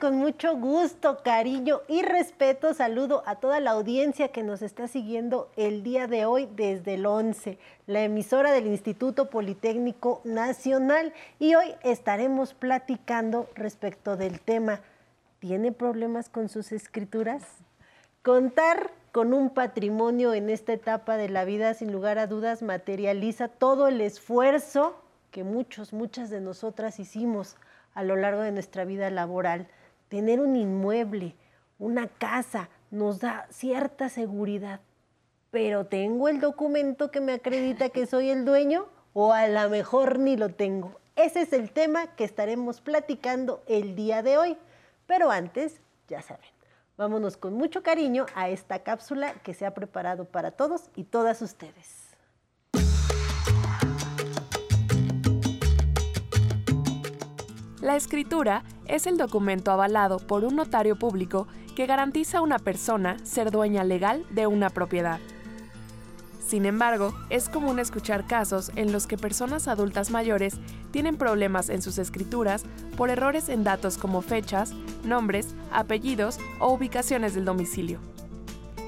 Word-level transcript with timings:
Con 0.00 0.16
mucho 0.16 0.56
gusto, 0.56 1.22
cariño 1.22 1.80
y 1.86 2.02
respeto 2.02 2.74
saludo 2.74 3.22
a 3.24 3.36
toda 3.36 3.60
la 3.60 3.70
audiencia 3.70 4.32
que 4.32 4.42
nos 4.42 4.60
está 4.60 4.88
siguiendo 4.88 5.48
el 5.56 5.84
día 5.84 6.08
de 6.08 6.26
hoy 6.26 6.48
desde 6.56 6.94
el 6.94 7.06
11, 7.06 7.56
la 7.86 8.02
emisora 8.02 8.50
del 8.50 8.66
Instituto 8.66 9.30
Politécnico 9.30 10.22
Nacional 10.24 11.12
y 11.38 11.54
hoy 11.54 11.72
estaremos 11.84 12.52
platicando 12.52 13.48
respecto 13.54 14.16
del 14.16 14.40
tema 14.40 14.80
¿Tiene 15.38 15.70
problemas 15.70 16.28
con 16.28 16.48
sus 16.48 16.72
escrituras? 16.72 17.44
Contar 18.22 18.90
con 19.12 19.32
un 19.32 19.50
patrimonio 19.50 20.34
en 20.34 20.50
esta 20.50 20.72
etapa 20.72 21.16
de 21.16 21.28
la 21.28 21.44
vida 21.44 21.74
sin 21.74 21.92
lugar 21.92 22.18
a 22.18 22.26
dudas 22.26 22.60
materializa 22.60 23.46
todo 23.46 23.86
el 23.86 24.00
esfuerzo 24.00 24.96
que 25.30 25.44
muchos, 25.44 25.92
muchas 25.92 26.28
de 26.28 26.40
nosotras 26.40 26.98
hicimos 26.98 27.56
a 27.96 28.04
lo 28.04 28.14
largo 28.14 28.42
de 28.42 28.52
nuestra 28.52 28.84
vida 28.84 29.10
laboral. 29.10 29.66
Tener 30.08 30.38
un 30.38 30.54
inmueble, 30.54 31.34
una 31.80 32.06
casa, 32.06 32.68
nos 32.92 33.18
da 33.18 33.46
cierta 33.50 34.08
seguridad. 34.08 34.80
Pero 35.50 35.86
tengo 35.86 36.28
el 36.28 36.38
documento 36.38 37.10
que 37.10 37.20
me 37.20 37.32
acredita 37.32 37.88
que 37.88 38.06
soy 38.06 38.30
el 38.30 38.44
dueño 38.44 38.86
o 39.14 39.32
a 39.32 39.48
lo 39.48 39.68
mejor 39.70 40.18
ni 40.18 40.36
lo 40.36 40.50
tengo. 40.50 41.00
Ese 41.16 41.40
es 41.40 41.54
el 41.54 41.70
tema 41.70 42.14
que 42.14 42.24
estaremos 42.24 42.82
platicando 42.82 43.62
el 43.66 43.96
día 43.96 44.22
de 44.22 44.36
hoy. 44.36 44.58
Pero 45.06 45.30
antes, 45.30 45.80
ya 46.08 46.20
saben, 46.20 46.50
vámonos 46.98 47.38
con 47.38 47.54
mucho 47.54 47.82
cariño 47.82 48.26
a 48.34 48.50
esta 48.50 48.80
cápsula 48.80 49.32
que 49.42 49.54
se 49.54 49.64
ha 49.64 49.72
preparado 49.72 50.26
para 50.26 50.50
todos 50.50 50.90
y 50.94 51.04
todas 51.04 51.40
ustedes. 51.40 52.05
La 57.86 57.94
escritura 57.94 58.64
es 58.86 59.06
el 59.06 59.16
documento 59.16 59.70
avalado 59.70 60.18
por 60.18 60.42
un 60.42 60.56
notario 60.56 60.96
público 60.98 61.46
que 61.76 61.86
garantiza 61.86 62.38
a 62.38 62.40
una 62.40 62.58
persona 62.58 63.16
ser 63.22 63.52
dueña 63.52 63.84
legal 63.84 64.26
de 64.30 64.48
una 64.48 64.70
propiedad. 64.70 65.20
Sin 66.44 66.66
embargo, 66.66 67.14
es 67.30 67.48
común 67.48 67.78
escuchar 67.78 68.26
casos 68.26 68.72
en 68.74 68.90
los 68.90 69.06
que 69.06 69.16
personas 69.16 69.68
adultas 69.68 70.10
mayores 70.10 70.56
tienen 70.90 71.16
problemas 71.16 71.68
en 71.68 71.80
sus 71.80 71.98
escrituras 71.98 72.64
por 72.96 73.08
errores 73.08 73.48
en 73.48 73.62
datos 73.62 73.98
como 73.98 74.20
fechas, 74.20 74.72
nombres, 75.04 75.54
apellidos 75.70 76.40
o 76.58 76.72
ubicaciones 76.72 77.36
del 77.36 77.44
domicilio. 77.44 78.00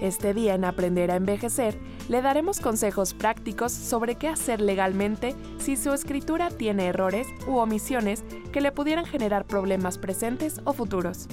Este 0.01 0.35
día 0.35 0.57
en 0.57 0.65
Aprender 0.65 1.13
a 1.13 1.17
Envejecer 1.17 1.79
le 2.09 2.23
daremos 2.23 2.61
consejos 2.61 3.15
prácticos 3.15 3.73
sobre 3.73 4.17
qué 4.17 4.29
hacer 4.29 4.61
legalmente 4.61 5.35
si 5.59 5.77
su 5.77 5.93
escritura 5.93 6.51
tiene 6.51 6.87
errores 6.87 7.27
u 7.47 7.59
omisiones 7.59 8.25
que 8.53 8.61
le 8.61 8.73
pudieran 8.73 9.05
generar 9.05 9.45
problemas 9.45 9.99
presentes 9.99 10.61
o 10.65 10.73
futuros. 10.73 11.29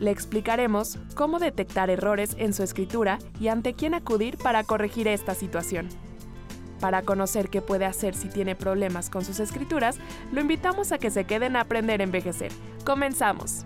Le 0.00 0.10
explicaremos 0.10 0.98
cómo 1.14 1.38
detectar 1.38 1.90
errores 1.90 2.36
en 2.38 2.52
su 2.52 2.62
escritura 2.62 3.18
y 3.40 3.48
ante 3.48 3.74
quién 3.74 3.94
acudir 3.94 4.36
para 4.36 4.64
corregir 4.64 5.08
esta 5.08 5.34
situación. 5.34 5.88
Para 6.80 7.02
conocer 7.02 7.48
qué 7.48 7.60
puede 7.60 7.84
hacer 7.84 8.14
si 8.14 8.28
tiene 8.28 8.54
problemas 8.54 9.10
con 9.10 9.24
sus 9.24 9.40
escrituras, 9.40 9.98
lo 10.32 10.40
invitamos 10.40 10.92
a 10.92 10.98
que 10.98 11.10
se 11.10 11.24
queden 11.24 11.56
a 11.56 11.62
aprender 11.62 12.00
a 12.00 12.04
envejecer. 12.04 12.52
Comenzamos 12.84 13.64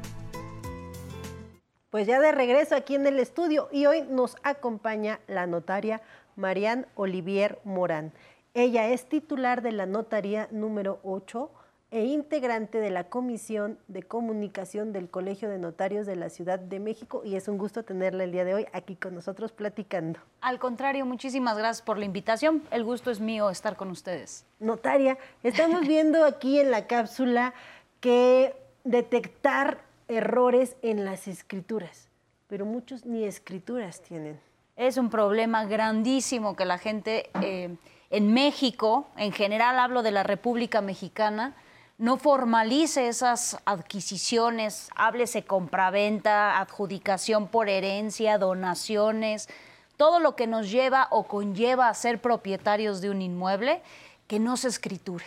pues 1.92 2.06
ya 2.06 2.20
de 2.20 2.32
regreso 2.32 2.74
aquí 2.74 2.94
en 2.94 3.06
el 3.06 3.18
estudio 3.18 3.68
y 3.70 3.84
hoy 3.84 4.00
nos 4.08 4.36
acompaña 4.42 5.20
la 5.26 5.46
notaria 5.46 6.00
Marianne 6.36 6.86
Olivier 6.94 7.58
Morán. 7.64 8.12
Ella 8.54 8.88
es 8.88 9.04
titular 9.04 9.60
de 9.60 9.72
la 9.72 9.84
notaría 9.84 10.48
número 10.50 11.00
8 11.02 11.50
e 11.90 12.06
integrante 12.06 12.78
de 12.78 12.88
la 12.88 13.10
Comisión 13.10 13.78
de 13.88 14.02
Comunicación 14.02 14.94
del 14.94 15.10
Colegio 15.10 15.50
de 15.50 15.58
Notarios 15.58 16.06
de 16.06 16.16
la 16.16 16.30
Ciudad 16.30 16.58
de 16.58 16.80
México 16.80 17.20
y 17.26 17.36
es 17.36 17.46
un 17.46 17.58
gusto 17.58 17.82
tenerla 17.82 18.24
el 18.24 18.32
día 18.32 18.46
de 18.46 18.54
hoy 18.54 18.66
aquí 18.72 18.96
con 18.96 19.14
nosotros 19.14 19.52
platicando. 19.52 20.18
Al 20.40 20.58
contrario, 20.58 21.04
muchísimas 21.04 21.58
gracias 21.58 21.82
por 21.82 21.98
la 21.98 22.06
invitación. 22.06 22.62
El 22.70 22.84
gusto 22.84 23.10
es 23.10 23.20
mío 23.20 23.50
estar 23.50 23.76
con 23.76 23.90
ustedes. 23.90 24.46
Notaria, 24.60 25.18
estamos 25.42 25.86
viendo 25.86 26.24
aquí 26.24 26.58
en 26.58 26.70
la 26.70 26.86
cápsula 26.86 27.52
que 28.00 28.56
detectar 28.82 29.91
errores 30.12 30.76
en 30.82 31.04
las 31.04 31.28
escrituras, 31.28 32.08
pero 32.48 32.64
muchos 32.64 33.04
ni 33.04 33.24
escrituras 33.24 34.00
tienen. 34.02 34.38
Es 34.76 34.96
un 34.96 35.10
problema 35.10 35.64
grandísimo 35.64 36.56
que 36.56 36.64
la 36.64 36.78
gente 36.78 37.30
eh, 37.42 37.76
en 38.10 38.34
México, 38.34 39.08
en 39.16 39.32
general 39.32 39.78
hablo 39.78 40.02
de 40.02 40.10
la 40.10 40.22
República 40.22 40.80
Mexicana, 40.80 41.54
no 41.98 42.16
formalice 42.16 43.08
esas 43.08 43.58
adquisiciones, 43.64 44.88
háblese 44.96 45.44
compraventa, 45.44 46.58
adjudicación 46.58 47.48
por 47.48 47.68
herencia, 47.68 48.38
donaciones, 48.38 49.48
todo 49.96 50.18
lo 50.18 50.34
que 50.34 50.46
nos 50.46 50.70
lleva 50.70 51.06
o 51.10 51.24
conlleva 51.24 51.88
a 51.88 51.94
ser 51.94 52.20
propietarios 52.20 53.00
de 53.00 53.10
un 53.10 53.22
inmueble, 53.22 53.82
que 54.26 54.40
no 54.40 54.56
se 54.56 54.68
escriture. 54.68 55.24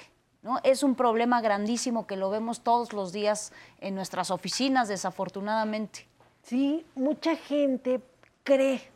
Es 0.63 0.83
un 0.83 0.95
problema 0.95 1.41
grandísimo 1.41 2.07
que 2.07 2.15
lo 2.15 2.29
vemos 2.29 2.61
todos 2.61 2.93
los 2.93 3.11
días 3.11 3.51
en 3.79 3.95
nuestras 3.95 4.31
oficinas, 4.31 4.87
desafortunadamente. 4.87 6.07
Sí, 6.43 6.85
mucha 6.95 7.35
gente 7.35 8.01
cree 8.43 8.95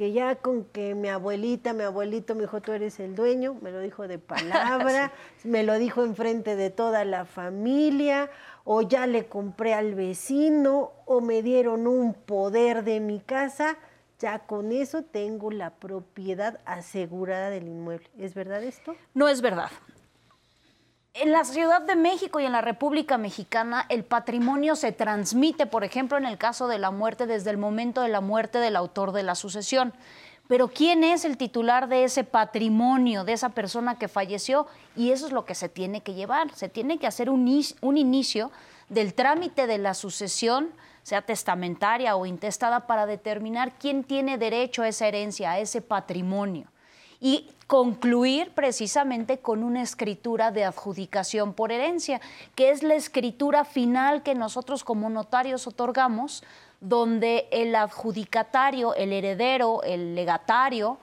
que 0.00 0.12
ya 0.12 0.36
con 0.36 0.64
que 0.64 0.94
mi 0.94 1.08
abuelita, 1.08 1.74
mi 1.74 1.82
abuelito 1.82 2.34
me 2.34 2.42
dijo, 2.42 2.62
tú 2.62 2.72
eres 2.72 3.00
el 3.00 3.14
dueño, 3.14 3.58
me 3.60 3.70
lo 3.70 3.80
dijo 3.80 4.08
de 4.08 4.18
palabra, 4.18 5.12
me 5.44 5.62
lo 5.62 5.78
dijo 5.78 6.02
enfrente 6.02 6.56
de 6.56 6.70
toda 6.70 7.04
la 7.04 7.26
familia, 7.26 8.30
o 8.64 8.80
ya 8.80 9.06
le 9.06 9.26
compré 9.26 9.74
al 9.74 9.94
vecino, 9.94 10.92
o 11.04 11.20
me 11.20 11.42
dieron 11.42 11.86
un 11.86 12.14
poder 12.14 12.82
de 12.82 13.00
mi 13.00 13.20
casa, 13.20 13.76
ya 14.18 14.38
con 14.38 14.72
eso 14.72 15.02
tengo 15.02 15.50
la 15.50 15.70
propiedad 15.70 16.60
asegurada 16.64 17.50
del 17.50 17.68
inmueble. 17.68 18.08
¿Es 18.18 18.34
verdad 18.34 18.62
esto? 18.62 18.96
No 19.12 19.28
es 19.28 19.42
verdad. 19.42 19.70
En 21.12 21.32
la 21.32 21.44
Ciudad 21.44 21.82
de 21.82 21.96
México 21.96 22.38
y 22.38 22.44
en 22.44 22.52
la 22.52 22.60
República 22.60 23.18
Mexicana 23.18 23.84
el 23.88 24.04
patrimonio 24.04 24.76
se 24.76 24.92
transmite, 24.92 25.66
por 25.66 25.82
ejemplo, 25.82 26.16
en 26.16 26.24
el 26.24 26.38
caso 26.38 26.68
de 26.68 26.78
la 26.78 26.92
muerte, 26.92 27.26
desde 27.26 27.50
el 27.50 27.58
momento 27.58 28.00
de 28.00 28.08
la 28.08 28.20
muerte 28.20 28.58
del 28.58 28.76
autor 28.76 29.10
de 29.10 29.24
la 29.24 29.34
sucesión. 29.34 29.92
Pero 30.46 30.68
¿quién 30.68 31.02
es 31.02 31.24
el 31.24 31.36
titular 31.36 31.88
de 31.88 32.04
ese 32.04 32.22
patrimonio, 32.22 33.24
de 33.24 33.32
esa 33.32 33.48
persona 33.48 33.98
que 33.98 34.06
falleció? 34.06 34.68
Y 34.94 35.10
eso 35.10 35.26
es 35.26 35.32
lo 35.32 35.44
que 35.44 35.56
se 35.56 35.68
tiene 35.68 36.00
que 36.00 36.14
llevar. 36.14 36.54
Se 36.54 36.68
tiene 36.68 37.00
que 37.00 37.08
hacer 37.08 37.28
un, 37.28 37.48
inicio 37.96 38.52
del 38.88 39.12
trámite 39.14 39.66
de 39.66 39.78
la 39.78 39.94
sucesión, 39.94 40.70
sea 41.02 41.22
testamentaria 41.22 42.14
o 42.14 42.24
intestada, 42.24 42.86
para 42.86 43.06
determinar 43.06 43.72
quién 43.80 44.04
tiene 44.04 44.38
derecho 44.38 44.82
a 44.82 44.88
esa 44.88 45.08
herencia, 45.08 45.50
a 45.50 45.58
ese 45.58 45.82
patrimonio 45.82 46.68
y 47.20 47.48
concluir 47.66 48.50
precisamente 48.52 49.38
con 49.38 49.62
una 49.62 49.82
escritura 49.82 50.50
de 50.50 50.64
adjudicación 50.64 51.52
por 51.52 51.70
herencia, 51.70 52.20
que 52.56 52.70
es 52.70 52.82
la 52.82 52.94
escritura 52.94 53.64
final 53.64 54.22
que 54.22 54.34
nosotros 54.34 54.82
como 54.82 55.08
notarios 55.08 55.66
otorgamos, 55.66 56.42
donde 56.80 57.46
el 57.52 57.74
adjudicatario, 57.74 58.94
el 58.94 59.12
heredero, 59.12 59.82
el 59.84 60.14
legatario, 60.14 60.98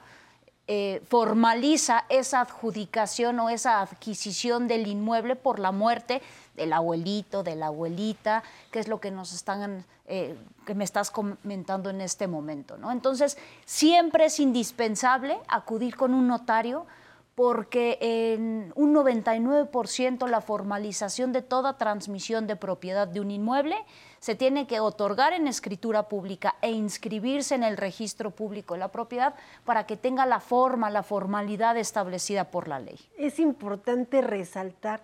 eh, 0.69 1.01
formaliza 1.07 2.03
esa 2.09 2.41
adjudicación 2.41 3.39
o 3.39 3.49
esa 3.49 3.79
adquisición 3.79 4.67
del 4.67 4.85
inmueble 4.87 5.37
por 5.37 5.59
la 5.59 5.71
muerte 5.71 6.21
del 6.57 6.73
abuelito, 6.73 7.41
de 7.41 7.55
la 7.55 7.67
abuelita, 7.67 8.43
que 8.69 8.79
es 8.79 8.89
lo 8.89 8.99
que 8.99 9.09
nos 9.09 9.33
están, 9.33 9.85
eh, 10.07 10.35
que 10.65 10.75
me 10.75 10.83
estás 10.83 11.09
comentando 11.09 11.89
en 11.89 12.01
este 12.01 12.27
momento. 12.27 12.77
¿no? 12.77 12.91
Entonces, 12.91 13.37
siempre 13.65 14.25
es 14.25 14.41
indispensable 14.41 15.37
acudir 15.47 15.95
con 15.95 16.13
un 16.13 16.27
notario 16.27 16.85
porque 17.33 17.97
en 18.01 18.73
un 18.75 18.93
99% 18.93 20.27
la 20.27 20.41
formalización 20.41 21.31
de 21.31 21.43
toda 21.43 21.77
transmisión 21.77 22.45
de 22.45 22.55
propiedad 22.55 23.07
de 23.07 23.21
un 23.21 23.31
inmueble 23.31 23.77
se 24.19 24.35
tiene 24.35 24.67
que 24.67 24.79
otorgar 24.79 25.33
en 25.33 25.47
escritura 25.47 26.07
pública 26.07 26.55
e 26.61 26.71
inscribirse 26.71 27.55
en 27.55 27.63
el 27.63 27.77
registro 27.77 28.31
público 28.31 28.73
de 28.73 28.79
la 28.79 28.91
propiedad 28.91 29.35
para 29.65 29.85
que 29.85 29.97
tenga 29.97 30.25
la 30.25 30.39
forma, 30.39 30.89
la 30.89 31.03
formalidad 31.03 31.77
establecida 31.77 32.45
por 32.45 32.67
la 32.67 32.79
ley. 32.79 32.99
Es 33.17 33.39
importante 33.39 34.21
resaltar 34.21 35.01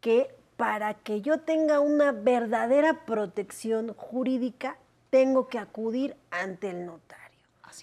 que 0.00 0.34
para 0.56 0.94
que 0.94 1.20
yo 1.20 1.40
tenga 1.40 1.80
una 1.80 2.12
verdadera 2.12 3.04
protección 3.04 3.94
jurídica, 3.94 4.76
tengo 5.10 5.48
que 5.48 5.58
acudir 5.58 6.16
ante 6.30 6.70
el 6.70 6.84
notario. 6.84 7.18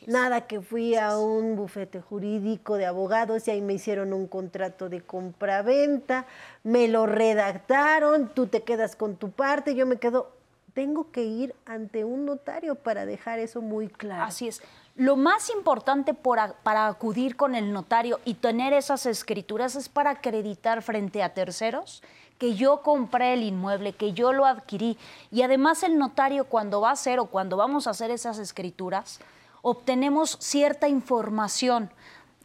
Nada 0.07 0.47
que 0.47 0.61
fui 0.61 0.95
a 0.95 1.17
un 1.17 1.55
bufete 1.55 2.01
jurídico 2.01 2.75
de 2.75 2.85
abogados 2.85 3.47
y 3.47 3.51
ahí 3.51 3.61
me 3.61 3.73
hicieron 3.73 4.13
un 4.13 4.27
contrato 4.27 4.89
de 4.89 5.01
compraventa, 5.01 6.25
me 6.63 6.87
lo 6.87 7.05
redactaron, 7.05 8.29
tú 8.29 8.47
te 8.47 8.63
quedas 8.63 8.95
con 8.95 9.15
tu 9.15 9.31
parte, 9.31 9.75
yo 9.75 9.85
me 9.85 9.97
quedo. 9.97 10.34
Tengo 10.75 11.09
que 11.09 11.23
ir 11.23 11.55
ante 11.65 12.03
un 12.03 12.25
notario 12.25 12.75
para 12.75 13.07
dejar 13.07 13.39
eso 13.39 13.61
muy 13.61 13.87
claro. 13.87 14.25
Así 14.25 14.47
es. 14.47 14.61
Lo 14.95 15.15
más 15.15 15.49
importante 15.49 16.13
para 16.13 16.87
acudir 16.87 17.35
con 17.35 17.55
el 17.55 17.73
notario 17.73 18.19
y 18.25 18.35
tener 18.35 18.73
esas 18.73 19.07
escrituras 19.07 19.75
es 19.75 19.89
para 19.89 20.11
acreditar 20.11 20.83
frente 20.83 21.23
a 21.23 21.33
terceros 21.33 22.03
que 22.37 22.55
yo 22.55 22.81
compré 22.81 23.33
el 23.33 23.43
inmueble, 23.43 23.93
que 23.93 24.11
yo 24.11 24.33
lo 24.33 24.45
adquirí. 24.45 24.97
Y 25.31 25.41
además 25.41 25.83
el 25.83 25.97
notario 25.97 26.45
cuando 26.45 26.81
va 26.81 26.89
a 26.89 26.93
hacer 26.93 27.19
o 27.19 27.27
cuando 27.27 27.57
vamos 27.57 27.87
a 27.87 27.91
hacer 27.91 28.11
esas 28.11 28.37
escrituras, 28.37 29.19
obtenemos 29.61 30.37
cierta 30.41 30.89
información 30.89 31.89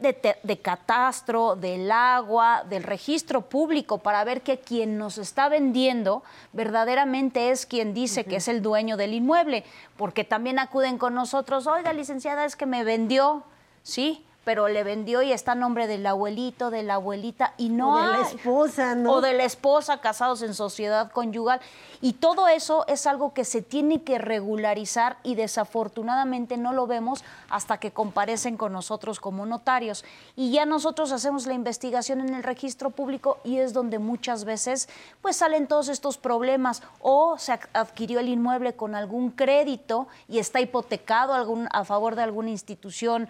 de, 0.00 0.60
catastro, 0.60 1.56
del 1.56 1.92
agua, 1.92 2.64
del 2.68 2.82
registro 2.82 3.42
público, 3.42 3.98
para 3.98 4.24
ver 4.24 4.42
que 4.42 4.58
quien 4.58 4.96
nos 4.96 5.18
está 5.18 5.48
vendiendo 5.48 6.22
verdaderamente 6.52 7.50
es 7.50 7.66
quien 7.66 7.92
dice 7.92 8.24
que 8.24 8.36
es 8.36 8.48
el 8.48 8.62
dueño 8.62 8.96
del 8.96 9.12
inmueble, 9.14 9.64
porque 9.96 10.24
también 10.24 10.58
acuden 10.58 10.96
con 10.96 11.14
nosotros, 11.14 11.66
oiga, 11.66 11.92
licenciada, 11.92 12.44
es 12.44 12.56
que 12.56 12.66
me 12.66 12.82
vendió, 12.82 13.44
¿sí? 13.82 14.24
Pero 14.50 14.66
le 14.66 14.82
vendió 14.82 15.22
y 15.22 15.30
está 15.30 15.52
a 15.52 15.54
nombre 15.54 15.86
del 15.86 16.04
abuelito, 16.04 16.70
de 16.70 16.82
la 16.82 16.94
abuelita 16.94 17.54
y 17.56 17.68
no 17.68 17.94
o 17.94 18.00
de 18.00 18.06
la 18.08 18.20
esposa, 18.22 18.94
¿no? 18.96 19.12
O 19.12 19.20
de 19.20 19.32
la 19.32 19.44
esposa 19.44 20.00
casados 20.00 20.42
en 20.42 20.54
sociedad 20.54 21.12
conyugal. 21.12 21.60
Y 22.00 22.14
todo 22.14 22.48
eso 22.48 22.84
es 22.88 23.06
algo 23.06 23.32
que 23.32 23.44
se 23.44 23.62
tiene 23.62 24.02
que 24.02 24.18
regularizar 24.18 25.18
y 25.22 25.36
desafortunadamente 25.36 26.56
no 26.56 26.72
lo 26.72 26.88
vemos 26.88 27.22
hasta 27.48 27.78
que 27.78 27.92
comparecen 27.92 28.56
con 28.56 28.72
nosotros 28.72 29.20
como 29.20 29.46
notarios. 29.46 30.04
Y 30.34 30.50
ya 30.50 30.66
nosotros 30.66 31.12
hacemos 31.12 31.46
la 31.46 31.54
investigación 31.54 32.20
en 32.20 32.34
el 32.34 32.42
registro 32.42 32.90
público 32.90 33.38
y 33.44 33.58
es 33.58 33.72
donde 33.72 34.00
muchas 34.00 34.44
veces 34.44 34.88
pues 35.22 35.36
salen 35.36 35.68
todos 35.68 35.88
estos 35.88 36.18
problemas. 36.18 36.82
O 36.98 37.38
se 37.38 37.52
adquirió 37.52 38.18
el 38.18 38.28
inmueble 38.28 38.74
con 38.74 38.96
algún 38.96 39.30
crédito 39.30 40.08
y 40.26 40.40
está 40.40 40.60
hipotecado 40.60 41.34
algún, 41.34 41.68
a 41.70 41.84
favor 41.84 42.16
de 42.16 42.24
alguna 42.24 42.50
institución 42.50 43.28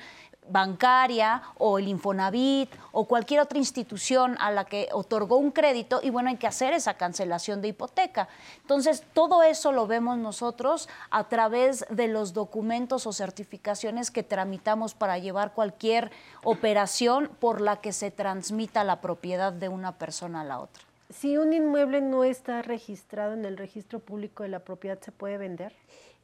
bancaria 0.50 1.42
o 1.58 1.78
el 1.78 1.88
Infonavit 1.88 2.70
o 2.92 3.06
cualquier 3.06 3.40
otra 3.40 3.58
institución 3.58 4.36
a 4.40 4.50
la 4.50 4.64
que 4.64 4.88
otorgó 4.92 5.36
un 5.36 5.50
crédito 5.50 6.00
y 6.02 6.10
bueno, 6.10 6.28
hay 6.30 6.36
que 6.36 6.46
hacer 6.46 6.72
esa 6.72 6.94
cancelación 6.94 7.60
de 7.62 7.68
hipoteca. 7.68 8.28
Entonces, 8.62 9.04
todo 9.12 9.42
eso 9.42 9.72
lo 9.72 9.86
vemos 9.86 10.18
nosotros 10.18 10.88
a 11.10 11.24
través 11.28 11.84
de 11.90 12.08
los 12.08 12.32
documentos 12.32 13.06
o 13.06 13.12
certificaciones 13.12 14.10
que 14.10 14.22
tramitamos 14.22 14.94
para 14.94 15.18
llevar 15.18 15.52
cualquier 15.52 16.10
operación 16.42 17.30
por 17.40 17.60
la 17.60 17.80
que 17.80 17.92
se 17.92 18.10
transmita 18.10 18.84
la 18.84 19.00
propiedad 19.00 19.52
de 19.52 19.68
una 19.68 19.92
persona 19.92 20.42
a 20.42 20.44
la 20.44 20.60
otra. 20.60 20.82
Si 21.10 21.36
un 21.36 21.52
inmueble 21.52 22.00
no 22.00 22.22
está 22.22 22.62
registrado 22.62 23.32
en 23.34 23.44
el 23.44 23.56
registro 23.56 23.98
público 23.98 24.44
de 24.44 24.48
la 24.48 24.60
propiedad, 24.60 25.00
¿se 25.00 25.10
puede 25.10 25.38
vender? 25.38 25.74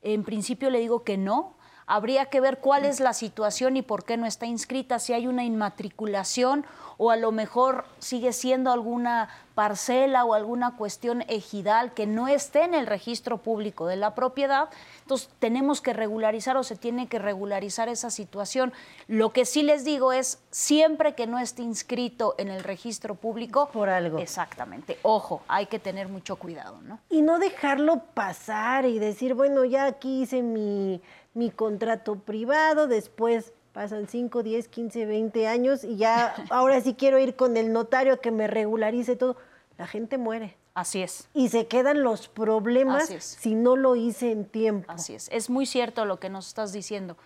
En 0.02 0.22
principio 0.22 0.70
le 0.70 0.78
digo 0.78 1.02
que 1.02 1.16
no, 1.16 1.56
Habría 1.86 2.26
que 2.26 2.40
ver 2.40 2.58
cuál 2.58 2.84
es 2.84 2.98
la 2.98 3.12
situación 3.12 3.76
y 3.76 3.82
por 3.82 4.04
qué 4.04 4.16
no 4.16 4.26
está 4.26 4.46
inscrita, 4.46 4.98
si 4.98 5.12
hay 5.12 5.26
una 5.26 5.44
inmatriculación 5.44 6.66
o 6.98 7.10
a 7.10 7.16
lo 7.16 7.30
mejor 7.30 7.84
sigue 7.98 8.32
siendo 8.32 8.72
alguna 8.72 9.28
parcela 9.54 10.24
o 10.24 10.34
alguna 10.34 10.76
cuestión 10.76 11.22
ejidal 11.28 11.94
que 11.94 12.06
no 12.06 12.28
esté 12.28 12.62
en 12.64 12.74
el 12.74 12.86
registro 12.86 13.38
público 13.38 13.86
de 13.86 13.96
la 13.96 14.14
propiedad. 14.14 14.68
Entonces 15.02 15.30
tenemos 15.38 15.80
que 15.80 15.92
regularizar 15.92 16.56
o 16.56 16.62
se 16.62 16.76
tiene 16.76 17.06
que 17.06 17.18
regularizar 17.18 17.88
esa 17.88 18.10
situación. 18.10 18.72
Lo 19.06 19.32
que 19.32 19.44
sí 19.44 19.62
les 19.62 19.84
digo 19.84 20.12
es, 20.12 20.40
siempre 20.50 21.14
que 21.14 21.26
no 21.26 21.38
esté 21.38 21.62
inscrito 21.62 22.34
en 22.38 22.48
el 22.48 22.64
registro 22.64 23.14
público... 23.14 23.70
Por 23.72 23.88
algo. 23.88 24.18
Exactamente. 24.18 24.98
Ojo, 25.02 25.42
hay 25.48 25.66
que 25.66 25.78
tener 25.78 26.08
mucho 26.08 26.36
cuidado, 26.36 26.80
¿no? 26.82 26.98
Y 27.08 27.22
no 27.22 27.38
dejarlo 27.38 28.02
pasar 28.14 28.84
y 28.84 28.98
decir, 28.98 29.34
bueno, 29.34 29.64
ya 29.64 29.86
aquí 29.86 30.22
hice 30.22 30.42
mi 30.42 31.00
mi 31.36 31.50
contrato 31.50 32.16
privado, 32.16 32.88
después 32.88 33.52
pasan 33.72 34.08
5, 34.08 34.42
10, 34.42 34.68
15, 34.68 35.04
20 35.04 35.46
años 35.46 35.84
y 35.84 35.96
ya 35.96 36.34
ahora 36.50 36.80
sí 36.80 36.94
quiero 36.94 37.18
ir 37.18 37.36
con 37.36 37.56
el 37.56 37.72
notario 37.72 38.20
que 38.20 38.30
me 38.30 38.46
regularice 38.46 39.16
todo. 39.16 39.36
La 39.76 39.86
gente 39.86 40.16
muere. 40.16 40.56
Así 40.72 41.02
es. 41.02 41.28
Y 41.34 41.50
se 41.50 41.66
quedan 41.66 42.02
los 42.02 42.28
problemas 42.28 43.08
si 43.18 43.54
no 43.54 43.76
lo 43.76 43.96
hice 43.96 44.32
en 44.32 44.46
tiempo. 44.46 44.90
Así 44.90 45.14
es. 45.14 45.28
Es 45.30 45.50
muy 45.50 45.66
cierto 45.66 46.06
lo 46.06 46.18
que 46.18 46.30
nos 46.30 46.48
estás 46.48 46.72
diciendo. 46.72 47.18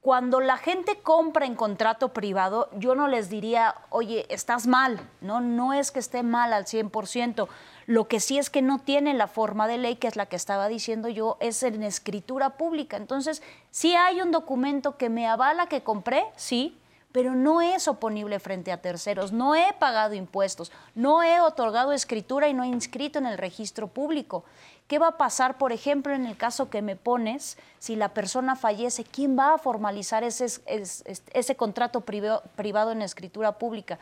Cuando 0.00 0.40
la 0.40 0.56
gente 0.56 0.98
compra 1.00 1.46
en 1.46 1.54
contrato 1.54 2.12
privado, 2.14 2.70
yo 2.78 2.94
no 2.94 3.06
les 3.06 3.28
diría, 3.28 3.74
oye, 3.90 4.24
estás 4.30 4.66
mal. 4.66 4.98
No, 5.20 5.40
no 5.40 5.74
es 5.74 5.90
que 5.90 5.98
esté 5.98 6.22
mal 6.22 6.52
al 6.52 6.64
100%. 6.64 7.48
Lo 7.90 8.06
que 8.06 8.20
sí 8.20 8.38
es 8.38 8.50
que 8.50 8.62
no 8.62 8.78
tiene 8.78 9.14
la 9.14 9.26
forma 9.26 9.66
de 9.66 9.76
ley, 9.76 9.96
que 9.96 10.06
es 10.06 10.14
la 10.14 10.26
que 10.26 10.36
estaba 10.36 10.68
diciendo 10.68 11.08
yo, 11.08 11.36
es 11.40 11.64
en 11.64 11.82
escritura 11.82 12.50
pública. 12.50 12.96
Entonces, 12.96 13.42
sí 13.72 13.96
hay 13.96 14.20
un 14.20 14.30
documento 14.30 14.96
que 14.96 15.08
me 15.08 15.26
avala 15.26 15.66
que 15.66 15.82
compré, 15.82 16.24
sí, 16.36 16.78
pero 17.10 17.34
no 17.34 17.60
es 17.60 17.88
oponible 17.88 18.38
frente 18.38 18.70
a 18.70 18.80
terceros, 18.80 19.32
no 19.32 19.56
he 19.56 19.72
pagado 19.80 20.14
impuestos, 20.14 20.70
no 20.94 21.24
he 21.24 21.40
otorgado 21.40 21.92
escritura 21.92 22.48
y 22.48 22.54
no 22.54 22.62
he 22.62 22.68
inscrito 22.68 23.18
en 23.18 23.26
el 23.26 23.38
registro 23.38 23.88
público. 23.88 24.44
¿Qué 24.86 25.00
va 25.00 25.08
a 25.08 25.18
pasar, 25.18 25.58
por 25.58 25.72
ejemplo, 25.72 26.14
en 26.14 26.26
el 26.26 26.36
caso 26.36 26.70
que 26.70 26.82
me 26.82 26.94
pones, 26.94 27.58
si 27.80 27.96
la 27.96 28.10
persona 28.10 28.54
fallece? 28.54 29.02
¿Quién 29.02 29.36
va 29.36 29.54
a 29.54 29.58
formalizar 29.58 30.22
ese, 30.22 30.46
ese, 30.68 31.56
contrato 31.56 32.02
privado 32.02 32.92
en 32.92 33.02
escritura 33.02 33.58
pública? 33.58 33.98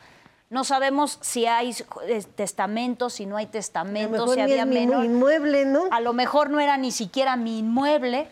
No 0.49 0.63
sabemos 0.63 1.19
si 1.21 1.45
hay 1.45 1.75
eh, 2.07 2.23
testamentos, 2.35 3.13
si 3.13 3.27
no 3.27 3.37
hay 3.37 3.45
testamentos, 3.45 4.33
si 4.33 4.39
había 4.39 4.65
menos. 4.65 5.05
inmueble, 5.05 5.65
¿no? 5.65 5.83
A 5.91 5.99
lo 5.99 6.13
mejor 6.13 6.49
no 6.49 6.59
era 6.59 6.75
ni 6.75 6.91
siquiera 6.91 7.35
mi 7.35 7.59
inmueble. 7.59 8.27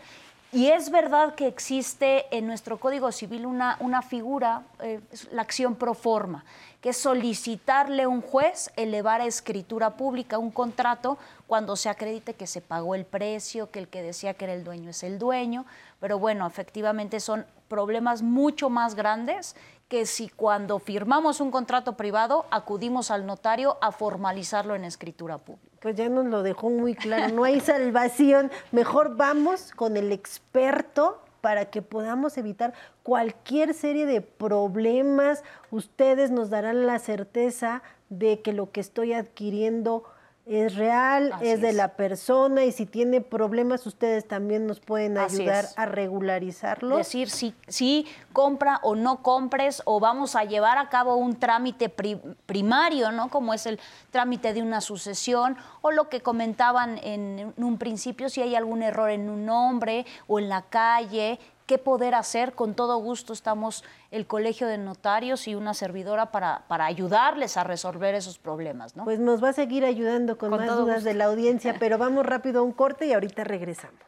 Y 0.50 0.68
es 0.68 0.90
verdad 0.90 1.34
que 1.34 1.46
existe 1.46 2.26
en 2.36 2.46
nuestro 2.46 2.78
Código 2.78 3.12
Civil 3.12 3.44
una, 3.44 3.76
una 3.80 4.00
figura, 4.00 4.62
eh, 4.80 4.98
la 5.30 5.42
acción 5.42 5.76
pro 5.76 5.92
forma, 5.92 6.44
que 6.80 6.88
es 6.88 6.96
solicitarle 6.96 8.04
a 8.04 8.08
un 8.08 8.22
juez 8.22 8.72
elevar 8.76 9.20
a 9.20 9.26
escritura 9.26 9.96
pública 9.96 10.38
un 10.38 10.50
contrato 10.50 11.18
cuando 11.46 11.76
se 11.76 11.90
acredite 11.90 12.32
que 12.32 12.46
se 12.46 12.62
pagó 12.62 12.94
el 12.94 13.04
precio, 13.04 13.70
que 13.70 13.78
el 13.78 13.88
que 13.88 14.02
decía 14.02 14.34
que 14.34 14.46
era 14.46 14.54
el 14.54 14.64
dueño 14.64 14.90
es 14.90 15.02
el 15.02 15.18
dueño. 15.18 15.66
Pero 16.00 16.18
bueno, 16.18 16.46
efectivamente 16.46 17.20
son 17.20 17.44
problemas 17.68 18.22
mucho 18.22 18.70
más 18.70 18.94
grandes 18.94 19.54
que 19.88 20.04
si 20.04 20.28
cuando 20.28 20.78
firmamos 20.78 21.40
un 21.40 21.50
contrato 21.50 21.96
privado 21.96 22.46
acudimos 22.50 23.10
al 23.10 23.26
notario 23.26 23.78
a 23.80 23.90
formalizarlo 23.90 24.74
en 24.74 24.84
escritura 24.84 25.38
pública. 25.38 25.76
Pues 25.80 25.96
ya 25.96 26.08
nos 26.08 26.26
lo 26.26 26.42
dejó 26.42 26.70
muy 26.70 26.94
claro, 26.94 27.34
no 27.34 27.44
hay 27.44 27.60
salvación, 27.60 28.50
mejor 28.70 29.16
vamos 29.16 29.72
con 29.74 29.96
el 29.96 30.12
experto 30.12 31.22
para 31.40 31.66
que 31.70 31.82
podamos 31.82 32.36
evitar 32.36 32.74
cualquier 33.02 33.72
serie 33.72 34.06
de 34.06 34.20
problemas. 34.20 35.44
Ustedes 35.70 36.30
nos 36.30 36.50
darán 36.50 36.86
la 36.86 36.98
certeza 36.98 37.82
de 38.10 38.40
que 38.42 38.52
lo 38.52 38.70
que 38.72 38.80
estoy 38.80 39.12
adquiriendo 39.12 40.04
es 40.48 40.76
real, 40.76 41.34
es 41.42 41.60
de 41.60 41.72
la 41.72 41.88
persona 41.88 42.64
y 42.64 42.72
si 42.72 42.86
tiene 42.86 43.20
problemas 43.20 43.86
ustedes 43.86 44.26
también 44.26 44.66
nos 44.66 44.80
pueden 44.80 45.18
ayudar 45.18 45.66
a 45.76 45.84
regularizarlo. 45.84 46.96
Decir 46.96 47.28
si, 47.28 47.54
si 47.66 48.06
compra 48.32 48.80
o 48.82 48.94
no 48.94 49.22
compres 49.22 49.82
o 49.84 50.00
vamos 50.00 50.36
a 50.36 50.44
llevar 50.44 50.78
a 50.78 50.88
cabo 50.88 51.16
un 51.16 51.36
trámite 51.36 51.90
primario, 51.90 53.12
¿no? 53.12 53.28
Como 53.28 53.52
es 53.52 53.66
el 53.66 53.78
trámite 54.10 54.54
de 54.54 54.62
una 54.62 54.80
sucesión 54.80 55.56
o 55.82 55.90
lo 55.90 56.08
que 56.08 56.22
comentaban 56.22 56.98
en 57.02 57.52
un 57.58 57.76
principio, 57.76 58.30
si 58.30 58.40
hay 58.40 58.54
algún 58.54 58.82
error 58.82 59.10
en 59.10 59.28
un 59.28 59.44
nombre 59.44 60.06
o 60.28 60.38
en 60.38 60.48
la 60.48 60.62
calle, 60.62 61.38
qué 61.68 61.78
poder 61.78 62.16
hacer. 62.16 62.54
Con 62.54 62.74
todo 62.74 62.96
gusto 62.96 63.32
estamos 63.32 63.84
el 64.10 64.26
Colegio 64.26 64.66
de 64.66 64.78
Notarios 64.78 65.46
y 65.46 65.54
una 65.54 65.74
servidora 65.74 66.32
para, 66.32 66.64
para 66.66 66.86
ayudarles 66.86 67.56
a 67.56 67.62
resolver 67.62 68.16
esos 68.16 68.38
problemas. 68.38 68.96
¿no? 68.96 69.04
Pues 69.04 69.20
nos 69.20 69.44
va 69.44 69.50
a 69.50 69.52
seguir 69.52 69.84
ayudando 69.84 70.36
con, 70.38 70.50
más 70.50 70.66
dudas 70.66 71.04
de 71.04 71.14
la 71.14 71.26
audiencia, 71.26 71.76
pero 71.78 71.98
vamos 71.98 72.26
rápido 72.26 72.60
a 72.60 72.62
un 72.62 72.72
corte 72.72 73.06
y 73.06 73.12
ahorita 73.12 73.44
regresamos. 73.44 74.00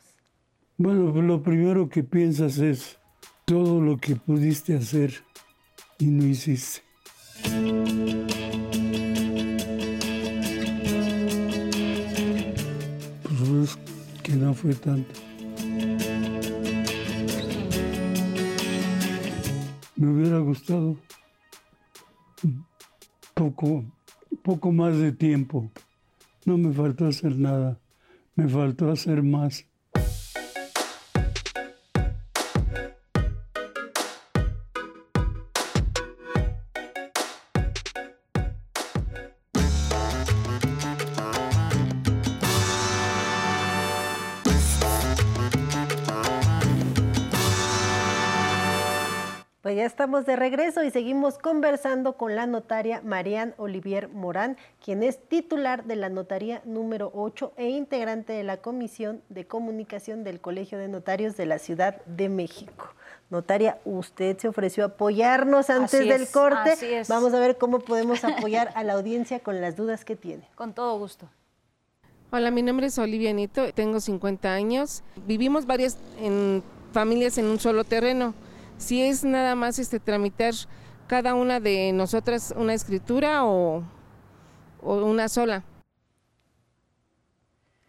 Bueno, 0.78 1.12
lo 1.20 1.42
primero 1.42 1.88
que 1.90 2.02
piensas 2.02 2.58
es 2.58 2.98
todo 3.44 3.80
lo 3.80 3.98
que 3.98 4.16
pudiste 4.16 4.74
hacer 4.74 5.12
y 5.98 6.06
no 6.06 6.24
hiciste. 6.24 6.82
Pues 13.38 13.78
que 14.22 14.32
no 14.32 14.54
fue 14.54 14.74
tanto. 14.74 15.29
Me 20.00 20.10
hubiera 20.14 20.38
gustado 20.38 20.96
poco, 23.34 23.84
poco 24.42 24.72
más 24.72 24.96
de 24.96 25.12
tiempo. 25.12 25.70
No 26.46 26.56
me 26.56 26.72
faltó 26.72 27.06
hacer 27.06 27.36
nada, 27.36 27.78
me 28.34 28.48
faltó 28.48 28.90
hacer 28.90 29.22
más. 29.22 29.66
Estamos 50.00 50.24
de 50.24 50.34
regreso 50.34 50.82
y 50.82 50.90
seguimos 50.90 51.36
conversando 51.36 52.14
con 52.14 52.34
la 52.34 52.46
notaria 52.46 53.02
Marian 53.04 53.52
Olivier 53.58 54.08
Morán, 54.08 54.56
quien 54.82 55.02
es 55.02 55.18
titular 55.28 55.84
de 55.84 55.94
la 55.94 56.08
notaría 56.08 56.62
número 56.64 57.12
8 57.14 57.52
e 57.58 57.68
integrante 57.68 58.32
de 58.32 58.42
la 58.42 58.56
Comisión 58.56 59.20
de 59.28 59.46
Comunicación 59.46 60.24
del 60.24 60.40
Colegio 60.40 60.78
de 60.78 60.88
Notarios 60.88 61.36
de 61.36 61.44
la 61.44 61.58
Ciudad 61.58 62.02
de 62.06 62.30
México. 62.30 62.94
Notaria, 63.28 63.78
usted 63.84 64.38
se 64.38 64.48
ofreció 64.48 64.84
a 64.84 64.86
apoyarnos 64.86 65.68
antes 65.68 66.08
del 66.08 66.26
corte. 66.28 67.02
Vamos 67.06 67.34
a 67.34 67.38
ver 67.38 67.58
cómo 67.58 67.80
podemos 67.80 68.24
apoyar 68.24 68.72
a 68.76 68.82
la 68.84 68.94
audiencia 68.94 69.40
con 69.40 69.60
las 69.60 69.76
dudas 69.76 70.06
que 70.06 70.16
tiene. 70.16 70.48
Con 70.54 70.72
todo 70.72 70.98
gusto. 70.98 71.28
Hola, 72.30 72.50
mi 72.50 72.62
nombre 72.62 72.86
es 72.86 72.96
Olivia 72.96 73.34
Nito, 73.34 73.70
tengo 73.74 74.00
50 74.00 74.50
años. 74.50 75.02
Vivimos 75.26 75.66
varias 75.66 75.98
en 76.18 76.62
familias 76.94 77.36
en 77.36 77.44
un 77.44 77.60
solo 77.60 77.84
terreno. 77.84 78.32
Si 78.80 79.02
es 79.02 79.24
nada 79.24 79.54
más 79.54 79.78
este 79.78 80.00
tramitar 80.00 80.54
cada 81.06 81.34
una 81.34 81.60
de 81.60 81.92
nosotras 81.92 82.54
una 82.56 82.72
escritura 82.72 83.44
o, 83.44 83.84
o 84.82 84.94
una 85.04 85.28
sola. 85.28 85.62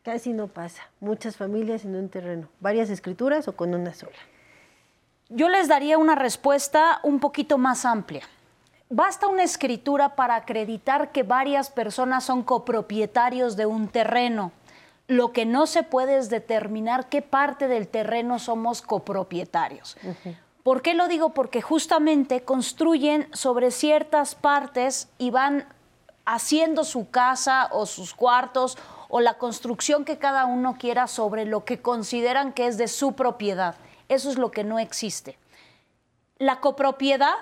Casi 0.03 0.33
no 0.33 0.47
pasa. 0.47 0.83
Muchas 0.99 1.37
familias 1.37 1.85
en 1.85 1.95
un 1.95 2.09
terreno. 2.09 2.49
¿Varias 2.59 2.89
escrituras 2.89 3.47
o 3.47 3.55
con 3.55 3.73
una 3.73 3.93
sola? 3.93 4.17
Yo 5.29 5.47
les 5.47 5.69
daría 5.69 5.97
una 5.97 6.15
respuesta 6.15 6.99
un 7.03 7.21
poquito 7.21 7.57
más 7.57 7.85
amplia. 7.85 8.23
Basta 8.89 9.27
una 9.27 9.43
escritura 9.43 10.15
para 10.15 10.35
acreditar 10.35 11.13
que 11.13 11.23
varias 11.23 11.69
personas 11.69 12.25
son 12.25 12.43
copropietarios 12.43 13.55
de 13.55 13.65
un 13.65 13.87
terreno. 13.87 14.51
Lo 15.07 15.31
que 15.31 15.45
no 15.45 15.67
se 15.67 15.83
puede 15.83 16.17
es 16.17 16.29
determinar 16.29 17.07
qué 17.07 17.21
parte 17.21 17.69
del 17.69 17.87
terreno 17.87 18.39
somos 18.39 18.81
copropietarios. 18.81 19.95
¿Por 20.63 20.81
qué 20.81 20.93
lo 20.93 21.07
digo? 21.07 21.29
Porque 21.29 21.61
justamente 21.61 22.43
construyen 22.43 23.27
sobre 23.33 23.71
ciertas 23.71 24.35
partes 24.35 25.09
y 25.17 25.31
van 25.31 25.65
haciendo 26.25 26.83
su 26.83 27.09
casa 27.09 27.69
o 27.71 27.85
sus 27.85 28.13
cuartos 28.13 28.77
o 29.09 29.19
la 29.21 29.37
construcción 29.37 30.05
que 30.05 30.19
cada 30.19 30.45
uno 30.45 30.77
quiera 30.79 31.07
sobre 31.07 31.45
lo 31.45 31.65
que 31.65 31.81
consideran 31.81 32.53
que 32.53 32.67
es 32.67 32.77
de 32.77 32.87
su 32.87 33.13
propiedad. 33.13 33.75
Eso 34.07 34.29
es 34.29 34.37
lo 34.37 34.51
que 34.51 34.63
no 34.63 34.77
existe. 34.77 35.37
La 36.37 36.59
copropiedad 36.59 37.35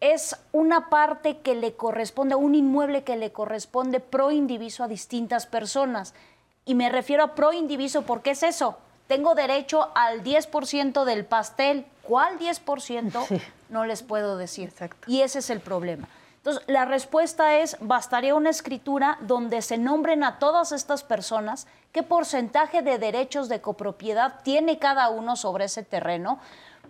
es 0.00 0.36
una 0.52 0.90
parte 0.90 1.38
que 1.38 1.54
le 1.54 1.74
corresponde, 1.74 2.34
un 2.34 2.54
inmueble 2.54 3.04
que 3.04 3.16
le 3.16 3.32
corresponde 3.32 4.00
pro 4.00 4.30
indiviso 4.30 4.84
a 4.84 4.88
distintas 4.88 5.46
personas. 5.46 6.14
Y 6.64 6.74
me 6.74 6.88
refiero 6.88 7.24
a 7.24 7.34
pro 7.34 7.52
indiviso 7.52 8.02
porque 8.02 8.30
es 8.30 8.42
eso. 8.42 8.78
Tengo 9.06 9.34
derecho 9.34 9.90
al 9.94 10.22
10% 10.22 11.04
del 11.04 11.24
pastel. 11.24 11.86
¿Cuál 12.06 12.38
10%? 12.38 13.42
No 13.70 13.84
les 13.84 14.02
puedo 14.02 14.36
decir. 14.36 14.72
Y 15.06 15.22
ese 15.22 15.40
es 15.40 15.50
el 15.50 15.60
problema. 15.60 16.08
Entonces, 16.36 16.62
la 16.66 16.84
respuesta 16.84 17.58
es, 17.58 17.78
bastaría 17.80 18.34
una 18.34 18.50
escritura 18.50 19.16
donde 19.22 19.62
se 19.62 19.78
nombren 19.78 20.22
a 20.22 20.38
todas 20.38 20.72
estas 20.72 21.02
personas, 21.02 21.66
qué 21.90 22.02
porcentaje 22.02 22.82
de 22.82 22.98
derechos 22.98 23.48
de 23.48 23.62
copropiedad 23.62 24.40
tiene 24.42 24.78
cada 24.78 25.08
uno 25.08 25.36
sobre 25.36 25.64
ese 25.64 25.82
terreno. 25.82 26.38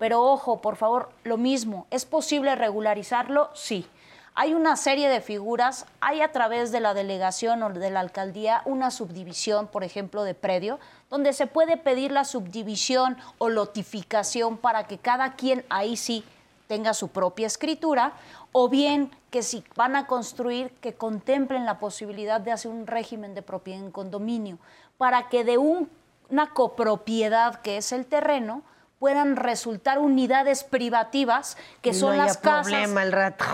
Pero 0.00 0.22
ojo, 0.24 0.60
por 0.60 0.74
favor, 0.74 1.10
lo 1.22 1.36
mismo, 1.36 1.86
¿es 1.90 2.04
posible 2.04 2.56
regularizarlo? 2.56 3.50
Sí. 3.54 3.86
Hay 4.36 4.52
una 4.52 4.74
serie 4.74 5.08
de 5.08 5.20
figuras, 5.20 5.86
hay 6.00 6.20
a 6.20 6.32
través 6.32 6.72
de 6.72 6.80
la 6.80 6.92
delegación 6.92 7.62
o 7.62 7.70
de 7.70 7.90
la 7.92 8.00
alcaldía 8.00 8.62
una 8.64 8.90
subdivisión, 8.90 9.68
por 9.68 9.84
ejemplo, 9.84 10.24
de 10.24 10.34
predio, 10.34 10.80
donde 11.08 11.32
se 11.32 11.46
puede 11.46 11.76
pedir 11.76 12.10
la 12.10 12.24
subdivisión 12.24 13.16
o 13.38 13.48
lotificación 13.48 14.56
para 14.56 14.88
que 14.88 14.98
cada 14.98 15.36
quien 15.36 15.64
ahí 15.68 15.96
sí 15.96 16.24
tenga 16.66 16.94
su 16.94 17.08
propia 17.08 17.46
escritura, 17.46 18.14
o 18.50 18.68
bien 18.68 19.12
que 19.30 19.44
si 19.44 19.62
van 19.76 19.94
a 19.94 20.08
construir, 20.08 20.72
que 20.80 20.94
contemplen 20.94 21.64
la 21.64 21.78
posibilidad 21.78 22.40
de 22.40 22.50
hacer 22.50 22.72
un 22.72 22.88
régimen 22.88 23.36
de 23.36 23.42
propiedad 23.42 23.84
en 23.84 23.92
condominio, 23.92 24.58
para 24.98 25.28
que 25.28 25.44
de 25.44 25.58
una 25.58 26.50
copropiedad 26.54 27.60
que 27.60 27.76
es 27.76 27.92
el 27.92 28.04
terreno, 28.04 28.62
puedan 29.04 29.36
resultar 29.36 29.98
unidades 29.98 30.64
privativas 30.64 31.58
que 31.82 31.92
son 31.92 32.16
las 32.16 32.38
casas, 32.38 32.88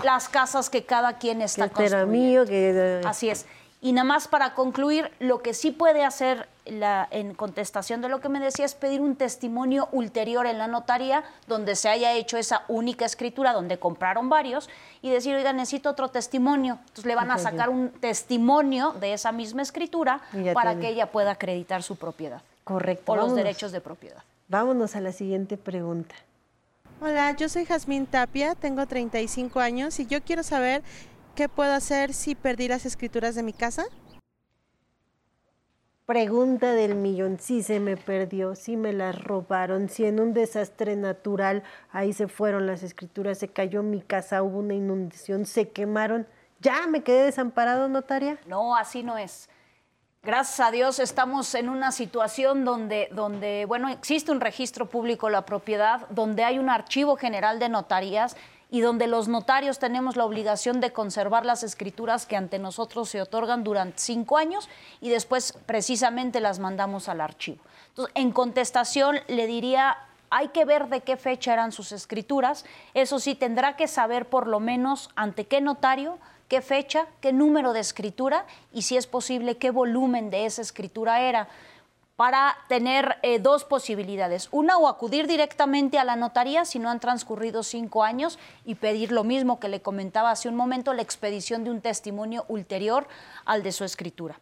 las 0.01 0.29
casas 0.29 0.69
que 0.69 0.85
cada 0.85 1.17
quien 1.17 1.41
está 1.41 1.67
construyendo. 1.67 2.45
que... 2.45 3.01
Así 3.05 3.29
es. 3.29 3.45
Y 3.81 3.91
nada 3.91 4.05
más 4.05 4.29
para 4.29 4.53
concluir, 4.53 5.11
lo 5.19 5.41
que 5.41 5.53
sí 5.53 5.71
puede 5.71 6.05
hacer 6.05 6.47
la, 6.65 7.05
en 7.11 7.33
contestación 7.33 7.99
de 8.01 8.07
lo 8.07 8.21
que 8.21 8.29
me 8.29 8.39
decía 8.39 8.63
es 8.63 8.75
pedir 8.75 9.01
un 9.01 9.17
testimonio 9.17 9.89
ulterior 9.91 10.45
en 10.45 10.57
la 10.57 10.67
notaría 10.67 11.25
donde 11.47 11.75
se 11.75 11.89
haya 11.89 12.13
hecho 12.13 12.37
esa 12.37 12.63
única 12.69 13.03
escritura 13.03 13.51
donde 13.51 13.77
compraron 13.77 14.29
varios 14.29 14.69
y 15.01 15.09
decir, 15.09 15.35
oiga, 15.35 15.51
necesito 15.51 15.89
otro 15.89 16.07
testimonio. 16.07 16.79
Entonces 16.79 17.07
le 17.07 17.15
van 17.15 17.29
a 17.29 17.37
sacar 17.37 17.69
un 17.69 17.89
testimonio 17.89 18.93
de 19.01 19.11
esa 19.11 19.33
misma 19.33 19.63
escritura 19.63 20.21
para 20.53 20.79
que 20.79 20.87
ella 20.87 21.11
pueda 21.11 21.31
acreditar 21.31 21.83
su 21.83 21.97
propiedad. 21.97 22.41
Correcto. 22.63 23.11
O 23.11 23.17
los 23.17 23.35
derechos 23.35 23.73
de 23.73 23.81
propiedad. 23.81 24.23
Vámonos 24.51 24.97
a 24.97 25.01
la 25.01 25.13
siguiente 25.13 25.55
pregunta. 25.55 26.13
Hola, 26.99 27.35
yo 27.37 27.47
soy 27.47 27.65
Jazmín 27.65 28.05
Tapia, 28.05 28.53
tengo 28.53 28.85
35 28.85 29.59
años 29.59 29.99
y 29.99 30.05
yo 30.05 30.21
quiero 30.21 30.43
saber 30.43 30.83
¿Qué 31.35 31.47
puedo 31.47 31.71
hacer 31.71 32.13
si 32.13 32.35
perdí 32.35 32.67
las 32.67 32.85
escrituras 32.85 33.35
de 33.35 33.43
mi 33.43 33.53
casa? 33.53 33.85
Pregunta 36.05 36.73
del 36.73 36.95
millón, 36.95 37.39
si 37.39 37.63
se 37.63 37.79
me 37.79 37.95
perdió, 37.95 38.53
si 38.53 38.75
me 38.75 38.91
las 38.91 39.23
robaron, 39.23 39.87
si 39.87 40.03
en 40.03 40.19
un 40.19 40.33
desastre 40.33 40.97
natural 40.97 41.63
ahí 41.89 42.11
se 42.11 42.27
fueron 42.27 42.67
las 42.67 42.83
escrituras, 42.83 43.37
se 43.37 43.47
cayó 43.47 43.81
mi 43.81 44.01
casa, 44.01 44.43
hubo 44.43 44.59
una 44.59 44.73
inundación, 44.73 45.45
se 45.45 45.69
quemaron, 45.69 46.27
¿ya 46.59 46.85
me 46.87 47.01
quedé 47.01 47.23
desamparado, 47.23 47.87
notaria? 47.87 48.37
No, 48.45 48.75
así 48.75 49.01
no 49.01 49.17
es. 49.17 49.49
Gracias 50.23 50.59
a 50.59 50.69
Dios 50.69 50.99
estamos 50.99 51.55
en 51.55 51.67
una 51.67 51.91
situación 51.91 52.63
donde, 52.63 53.09
donde, 53.11 53.65
bueno, 53.65 53.89
existe 53.89 54.31
un 54.31 54.39
registro 54.39 54.85
público 54.85 55.25
de 55.25 55.31
la 55.31 55.47
propiedad, 55.47 56.07
donde 56.11 56.43
hay 56.43 56.59
un 56.59 56.69
archivo 56.69 57.15
general 57.15 57.57
de 57.57 57.69
notarías 57.69 58.37
y 58.69 58.81
donde 58.81 59.07
los 59.07 59.27
notarios 59.27 59.79
tenemos 59.79 60.17
la 60.17 60.25
obligación 60.25 60.79
de 60.79 60.93
conservar 60.93 61.43
las 61.43 61.63
escrituras 61.63 62.27
que 62.27 62.37
ante 62.37 62.59
nosotros 62.59 63.09
se 63.09 63.19
otorgan 63.19 63.63
durante 63.63 63.97
cinco 63.97 64.37
años 64.37 64.69
y 65.01 65.09
después 65.09 65.57
precisamente 65.65 66.39
las 66.39 66.59
mandamos 66.59 67.09
al 67.09 67.19
archivo. 67.19 67.63
Entonces, 67.87 68.13
en 68.15 68.31
contestación 68.31 69.21
le 69.27 69.47
diría, 69.47 69.97
hay 70.31 70.47
que 70.47 70.65
ver 70.65 70.87
de 70.87 71.01
qué 71.01 71.17
fecha 71.17 71.53
eran 71.53 71.71
sus 71.71 71.91
escrituras, 71.91 72.65
eso 72.95 73.19
sí, 73.19 73.35
tendrá 73.35 73.75
que 73.75 73.87
saber 73.87 74.27
por 74.27 74.47
lo 74.47 74.59
menos 74.59 75.11
ante 75.15 75.45
qué 75.45 75.61
notario, 75.61 76.17
qué 76.47 76.61
fecha, 76.61 77.05
qué 77.19 77.31
número 77.33 77.73
de 77.73 77.81
escritura 77.81 78.45
y 78.73 78.81
si 78.81 78.97
es 78.97 79.05
posible 79.07 79.57
qué 79.57 79.69
volumen 79.69 80.29
de 80.29 80.45
esa 80.45 80.61
escritura 80.61 81.21
era 81.21 81.47
para 82.15 82.55
tener 82.67 83.17
eh, 83.23 83.39
dos 83.39 83.65
posibilidades. 83.65 84.47
Una, 84.51 84.77
o 84.77 84.87
acudir 84.87 85.27
directamente 85.27 85.97
a 85.97 86.03
la 86.03 86.15
notaría 86.15 86.65
si 86.65 86.77
no 86.77 86.89
han 86.89 86.99
transcurrido 86.99 87.63
cinco 87.63 88.03
años 88.03 88.37
y 88.63 88.75
pedir 88.75 89.11
lo 89.11 89.23
mismo 89.23 89.59
que 89.59 89.69
le 89.69 89.81
comentaba 89.81 90.31
hace 90.31 90.47
un 90.47 90.55
momento, 90.55 90.93
la 90.93 91.01
expedición 91.01 91.63
de 91.63 91.71
un 91.71 91.81
testimonio 91.81 92.45
ulterior 92.47 93.07
al 93.45 93.63
de 93.63 93.71
su 93.71 93.83
escritura. 93.83 94.39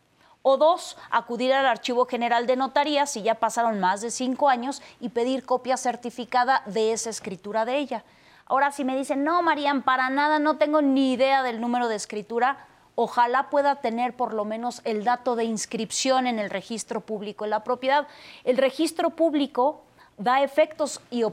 O 0.52 0.58
dos, 0.58 0.98
acudir 1.12 1.54
al 1.54 1.68
Archivo 1.68 2.08
General 2.08 2.48
de 2.48 2.56
Notaría 2.56 3.06
si 3.06 3.22
ya 3.22 3.36
pasaron 3.36 3.80
más 3.80 4.02
de 4.02 4.10
cinco 4.10 4.50
años 4.50 4.82
y 5.00 5.10
pedir 5.10 5.46
copia 5.46 5.78
certificada 5.78 6.64
de 6.66 6.92
esa 6.92 7.12
escritura 7.12 7.66
de 7.66 7.78
ella. 7.78 8.04
Ahora, 8.48 8.72
si 8.72 8.84
me 8.84 8.98
dicen, 8.98 9.24
no, 9.24 9.44
Marían, 9.44 9.84
para 9.84 10.10
nada, 10.10 10.40
no 10.40 10.58
tengo 10.58 10.82
ni 10.82 11.14
idea 11.14 11.44
del 11.44 11.62
número 11.62 11.88
de 11.88 11.98
escritura, 11.98 12.66
ojalá 12.96 13.52
pueda 13.52 13.76
tener 13.76 14.16
por 14.16 14.34
lo 14.34 14.44
menos 14.44 14.82
el 14.86 15.04
dato 15.04 15.36
de 15.36 15.44
inscripción 15.44 16.26
en 16.26 16.40
el 16.40 16.50
registro 16.50 17.02
público 17.02 17.44
de 17.44 17.52
la 17.52 17.64
propiedad. 17.64 18.08
El 18.44 18.58
registro 18.58 19.12
público 19.12 19.84
da 20.18 20.42
efectos 20.42 21.00
y 21.12 21.24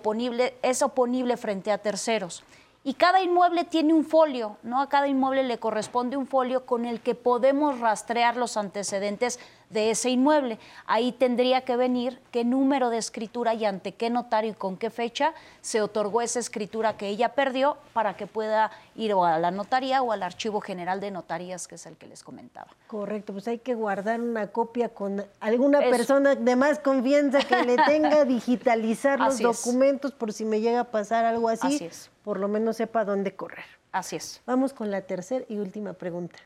es 0.60 0.82
oponible 0.82 1.36
frente 1.38 1.72
a 1.72 1.78
terceros. 1.78 2.44
Y 2.86 2.94
cada 2.94 3.20
inmueble 3.20 3.64
tiene 3.64 3.92
un 3.92 4.04
folio, 4.04 4.58
¿no? 4.62 4.80
A 4.80 4.88
cada 4.88 5.08
inmueble 5.08 5.42
le 5.42 5.58
corresponde 5.58 6.16
un 6.16 6.28
folio 6.28 6.66
con 6.66 6.84
el 6.84 7.00
que 7.00 7.16
podemos 7.16 7.80
rastrear 7.80 8.36
los 8.36 8.56
antecedentes 8.56 9.40
de 9.70 9.90
ese 9.90 10.10
inmueble. 10.10 10.58
Ahí 10.86 11.12
tendría 11.12 11.62
que 11.62 11.76
venir 11.76 12.20
qué 12.30 12.44
número 12.44 12.90
de 12.90 12.98
escritura 12.98 13.54
y 13.54 13.64
ante 13.64 13.94
qué 13.94 14.10
notario 14.10 14.52
y 14.52 14.54
con 14.54 14.76
qué 14.76 14.90
fecha 14.90 15.34
se 15.60 15.82
otorgó 15.82 16.22
esa 16.22 16.38
escritura 16.38 16.96
que 16.96 17.08
ella 17.08 17.30
perdió 17.30 17.76
para 17.92 18.16
que 18.16 18.26
pueda 18.26 18.70
ir 18.94 19.12
a 19.12 19.38
la 19.38 19.50
notaría 19.50 20.02
o 20.02 20.12
al 20.12 20.22
Archivo 20.22 20.60
General 20.60 21.00
de 21.00 21.10
Notarías, 21.10 21.66
que 21.68 21.76
es 21.76 21.86
el 21.86 21.96
que 21.96 22.06
les 22.06 22.22
comentaba. 22.22 22.68
Correcto, 22.86 23.32
pues 23.32 23.48
hay 23.48 23.58
que 23.58 23.74
guardar 23.74 24.20
una 24.20 24.48
copia 24.48 24.88
con 24.88 25.24
alguna 25.40 25.80
persona 25.80 26.34
de 26.34 26.56
más 26.56 26.78
confianza 26.78 27.40
que 27.40 27.62
le 27.62 27.76
tenga, 27.76 28.24
digitalizar 28.26 29.18
los 29.20 29.38
documentos 29.38 30.12
por 30.12 30.32
si 30.32 30.44
me 30.44 30.60
llega 30.60 30.80
a 30.80 30.84
pasar 30.84 31.24
algo 31.24 31.48
así, 31.48 31.66
así 31.66 31.84
es. 31.84 32.10
por 32.22 32.38
lo 32.38 32.48
menos 32.48 32.76
sepa 32.76 33.04
dónde 33.04 33.34
correr. 33.34 33.64
Así 33.92 34.16
es. 34.16 34.42
Vamos 34.46 34.72
con 34.72 34.90
la 34.90 35.02
tercera 35.02 35.44
y 35.48 35.58
última 35.58 35.94
pregunta. 35.94 36.38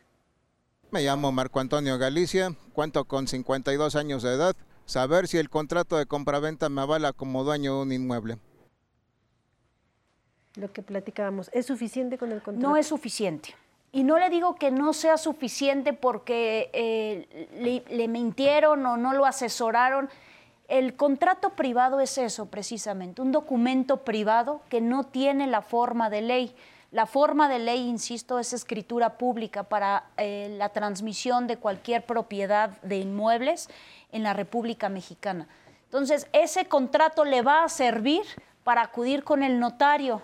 Me 0.91 1.03
llamo 1.03 1.31
Marco 1.31 1.61
Antonio 1.61 1.99
Galicia, 1.99 2.53
cuento 2.73 3.05
con 3.05 3.29
52 3.29 3.95
años 3.95 4.25
de 4.25 4.35
edad. 4.35 4.57
Saber 4.87 5.29
si 5.29 5.39
el 5.39 5.49
contrato 5.49 5.97
de 5.97 6.07
compraventa 6.07 6.69
me 6.69 6.81
avala 6.81 7.13
como 7.13 7.45
dueño 7.45 7.77
de 7.77 7.83
un 7.83 7.93
inmueble. 7.93 8.39
Lo 10.57 10.73
que 10.73 10.83
platicábamos, 10.83 11.49
¿es 11.53 11.67
suficiente 11.67 12.19
con 12.19 12.33
el 12.33 12.43
contrato? 12.43 12.69
No 12.69 12.77
es 12.77 12.89
suficiente. 12.89 13.55
Y 13.93 14.03
no 14.03 14.19
le 14.19 14.31
digo 14.31 14.57
que 14.57 14.73
no 14.73 14.93
sea 14.93 15.17
suficiente 15.17 15.93
porque 15.93 16.71
eh, 16.73 17.49
le, 17.55 17.85
le 17.97 18.09
mintieron 18.09 18.85
o 18.85 18.97
no 18.97 19.13
lo 19.13 19.27
asesoraron. 19.27 20.09
El 20.67 20.97
contrato 20.97 21.51
privado 21.51 22.01
es 22.01 22.19
eso 22.19 22.47
precisamente, 22.47 23.23
un 23.23 23.31
documento 23.31 23.99
privado 23.99 24.61
que 24.69 24.81
no 24.81 25.05
tiene 25.05 25.47
la 25.47 25.63
forma 25.63 26.11
de 26.11 26.23
ley. 26.23 26.55
La 26.93 27.07
forma 27.07 27.49
de 27.49 27.61
ley, 27.61 27.87
insisto, 27.89 28.41
es 28.41 28.53
escritura 28.53 29.17
pública 29.17 29.63
para 29.63 30.05
eh, 30.17 30.53
la 30.59 30.71
transmisión 30.71 31.47
de 31.47 31.57
cualquier 31.57 32.05
propiedad 32.05 32.71
de 32.83 32.99
inmuebles 32.99 33.69
en 34.11 34.25
la 34.25 34.33
República 34.33 34.89
Mexicana. 34.89 35.47
Entonces, 35.85 36.27
ese 36.33 36.67
contrato 36.67 37.25
le 37.25 37.43
va 37.43 37.63
a 37.63 37.69
servir 37.69 38.23
para 38.65 38.83
acudir 38.83 39.23
con 39.23 39.45
el 39.45 39.61
notario, 39.61 40.23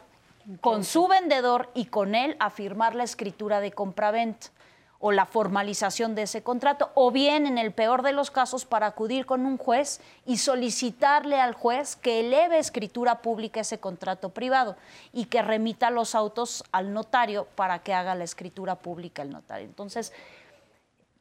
con 0.61 0.83
su 0.83 1.07
vendedor 1.07 1.71
y 1.73 1.87
con 1.87 2.17
él 2.17 2.37
a 2.41 2.51
firmar 2.51 2.97
la 2.97 3.05
escritura 3.05 3.61
de 3.61 3.71
compraventa 3.71 4.49
o 4.99 5.13
la 5.13 5.27
formalización 5.27 6.15
de 6.15 6.23
ese 6.23 6.43
contrato, 6.43 6.91
o 6.95 7.11
bien, 7.11 7.47
en 7.47 7.59
el 7.59 7.73
peor 7.73 8.03
de 8.03 8.13
los 8.13 8.31
casos, 8.31 8.65
para 8.65 8.87
acudir 8.87 9.27
con 9.27 9.47
un 9.47 9.59
juez 9.59 10.01
y 10.25 10.39
solicitarle 10.39 11.41
al 11.41 11.55
juez 11.55 11.97
que 11.97 12.21
eleve 12.21 12.59
escritura 12.59 13.23
pública 13.23 13.61
ese 13.61 13.79
contrato 13.79 14.31
privado 14.31 14.77
y 15.13 15.27
que 15.27 15.43
remita 15.43 15.91
los 15.91 16.15
autos 16.15 16.65
al 16.73 16.93
notario 16.93 17.47
para 17.55 17.81
que 17.81 17.95
haga 17.95 18.15
la 18.15 18.25
escritura 18.25 18.77
pública 18.77 19.23
el 19.23 19.31
notario. 19.31 19.67
Entonces, 19.67 20.13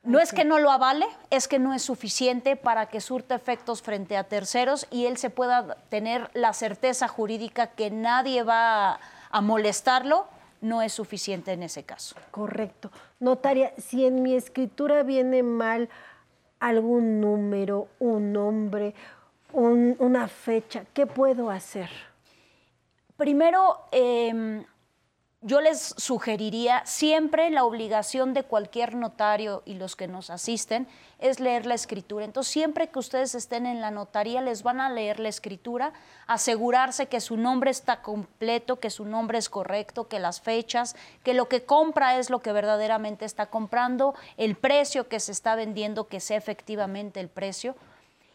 no 0.06 0.20
es 0.20 0.34
que 0.34 0.46
no 0.46 0.60
lo 0.60 0.70
avale, 0.70 1.08
es 1.32 1.48
que 1.48 1.58
no 1.58 1.74
es 1.74 1.82
suficiente 1.82 2.56
para 2.56 2.86
que 2.86 3.02
surta 3.02 3.34
efectos 3.34 3.82
frente 3.82 4.16
a 4.18 4.26
terceros 4.26 4.86
y 4.92 5.08
él 5.08 5.18
se 5.18 5.32
pueda 5.32 5.78
tener 5.90 6.30
la 6.36 6.54
certeza 6.54 7.08
jurídica 7.08 7.68
que 7.68 7.90
nadie 7.90 8.44
va 8.44 9.00
a 9.32 9.42
molestarlo 9.42 10.28
no 10.66 10.82
es 10.82 10.94
suficiente 10.94 11.54
en 11.54 11.64
ese 11.64 11.84
caso. 11.84 12.16
Correcto. 12.32 12.92
Notaria, 13.20 13.74
si 13.78 14.06
en 14.06 14.22
mi 14.22 14.36
escritura 14.36 15.04
viene 15.04 15.44
mal 15.44 15.90
algún 16.60 17.22
número, 17.22 17.88
un 18.00 18.34
nombre, 18.34 18.94
una 19.54 20.28
fecha, 20.28 20.86
¿qué 20.94 21.06
puedo 21.06 21.50
hacer? 21.50 21.90
Primero, 23.16 23.80
eh, 23.92 24.66
yo 25.46 25.62
les 25.62 25.94
sugeriría 25.98 26.84
siempre 26.88 27.52
la 27.52 27.66
obligación 27.66 28.34
de 28.34 28.42
cualquier 28.42 28.96
notario 28.96 29.62
y 29.64 29.76
los 29.76 29.96
que 29.96 30.08
nos 30.08 30.32
asisten 30.32 30.88
es 31.20 31.40
leer 31.40 31.68
la 31.68 31.76
escritura. 31.76 32.26
Entonces, 32.26 32.52
siempre 32.52 32.88
que 32.88 32.98
ustedes 32.98 33.36
estén 33.36 33.68
en 33.68 33.80
la 33.80 33.92
notaría, 33.92 34.42
les 34.42 34.64
van 34.64 34.82
a 34.82 34.90
leer 34.90 35.20
la 35.20 35.30
escritura, 35.30 35.94
asegurarse 36.26 37.06
que 37.06 37.22
su 37.22 37.38
nombre 37.38 37.70
está 37.70 38.02
completo, 38.02 38.80
que 38.80 38.90
su 38.90 39.06
nombre 39.06 39.38
es 39.38 39.48
correcto, 39.48 40.08
que 40.08 40.18
las 40.18 40.42
fechas, 40.42 40.96
que 41.24 41.36
lo 41.36 41.48
que 41.48 41.64
compra 41.64 42.18
es 42.18 42.32
lo 42.32 42.40
que 42.40 42.52
verdaderamente 42.52 43.24
está 43.24 43.46
comprando, 43.46 44.16
el 44.38 44.56
precio 44.56 45.08
que 45.08 45.20
se 45.20 45.32
está 45.32 45.54
vendiendo, 45.54 46.08
que 46.08 46.22
sea 46.22 46.38
efectivamente 46.38 47.20
el 47.20 47.30
precio. 47.30 47.76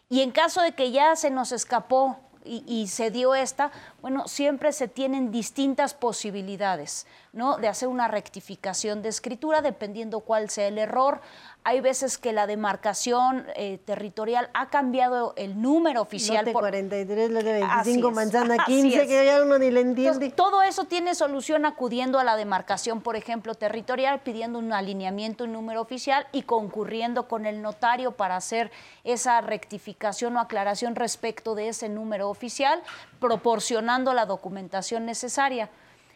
Y 0.07 0.21
en 0.21 0.31
caso 0.31 0.61
de 0.61 0.71
que 0.71 0.91
ya 0.91 1.17
se 1.17 1.29
nos 1.29 1.51
escapó 1.51 2.19
y, 2.43 2.87
se 2.87 3.11
dio 3.11 3.35
esta, 3.35 3.71
bueno, 4.01 4.27
siempre 4.27 4.73
se 4.73 4.87
tienen 4.87 5.31
distintas 5.31 5.93
posibilidades, 5.93 7.05
¿no? 7.33 7.55
De 7.57 7.69
hacer 7.69 7.87
una 7.87 8.09
rectificación 8.09 9.01
de 9.01 9.09
escritura 9.09 9.61
dependiendo 9.61 10.19
cuál 10.19 10.49
sea 10.49 10.67
el 10.67 10.77
error. 10.77 11.21
Hay 11.63 11.79
veces 11.79 12.17
que 12.17 12.33
la 12.33 12.45
demarcación 12.45 13.45
eh, 13.55 13.77
territorial 13.85 14.49
ha 14.53 14.69
cambiado 14.69 15.33
el 15.37 15.61
número 15.61 16.01
oficial. 16.01 16.43
Lote 16.45 16.53
43, 16.53 17.31
lote 17.31 17.53
25, 17.53 18.11
manzana 18.11 18.57
15, 18.65 19.07
que 19.07 19.25
ya 19.25 19.41
uno 19.43 19.57
ni 19.59 19.71
le 19.71 19.79
entiende. 19.79 20.29
todo 20.31 20.61
eso 20.61 20.85
tiene 20.85 21.15
solución 21.15 21.65
acudiendo 21.65 22.19
a 22.19 22.25
la 22.25 22.35
demarcación, 22.35 22.99
por 22.99 23.15
ejemplo, 23.15 23.55
territorial, 23.55 24.19
pidiendo 24.21 24.59
un 24.59 24.73
alineamiento, 24.73 25.45
un 25.45 25.53
número 25.53 25.81
oficial 25.81 26.27
y 26.33 26.41
concurriendo 26.41 27.29
con 27.29 27.45
el 27.45 27.61
notario 27.61 28.11
para 28.11 28.35
hacer 28.35 28.71
esa 29.05 29.39
rectificación 29.39 30.35
o 30.35 30.41
aclaración 30.41 30.95
respecto 30.95 31.55
de 31.55 31.69
ese 31.69 31.87
número 31.87 32.29
oficial, 32.29 32.81
proporcionando 33.19 34.13
la 34.13 34.25
documentación 34.25 35.05
necesaria. 35.05 35.69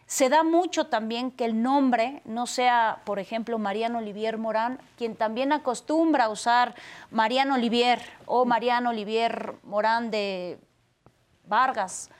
Se 0.08 0.30
da 0.30 0.44
mucho 0.44 0.86
también 0.88 1.32
que 1.32 1.46
el 1.46 1.64
nombre 1.64 2.22
no 2.26 2.46
sea, 2.46 3.02
por 3.06 3.18
ejemplo, 3.18 3.58
Mariano 3.58 3.98
Olivier 3.98 4.38
Morán, 4.38 4.80
quien 4.98 5.16
también 5.16 5.52
acostumbra 5.52 6.26
a 6.26 6.30
usar 6.30 6.76
Mariano 7.10 7.56
Olivier 7.56 8.00
o 8.28 8.46
Mariano 8.46 8.92
Olivier 8.92 9.56
Morán 9.64 10.12
de 10.12 10.60
Vargas. 11.48 12.12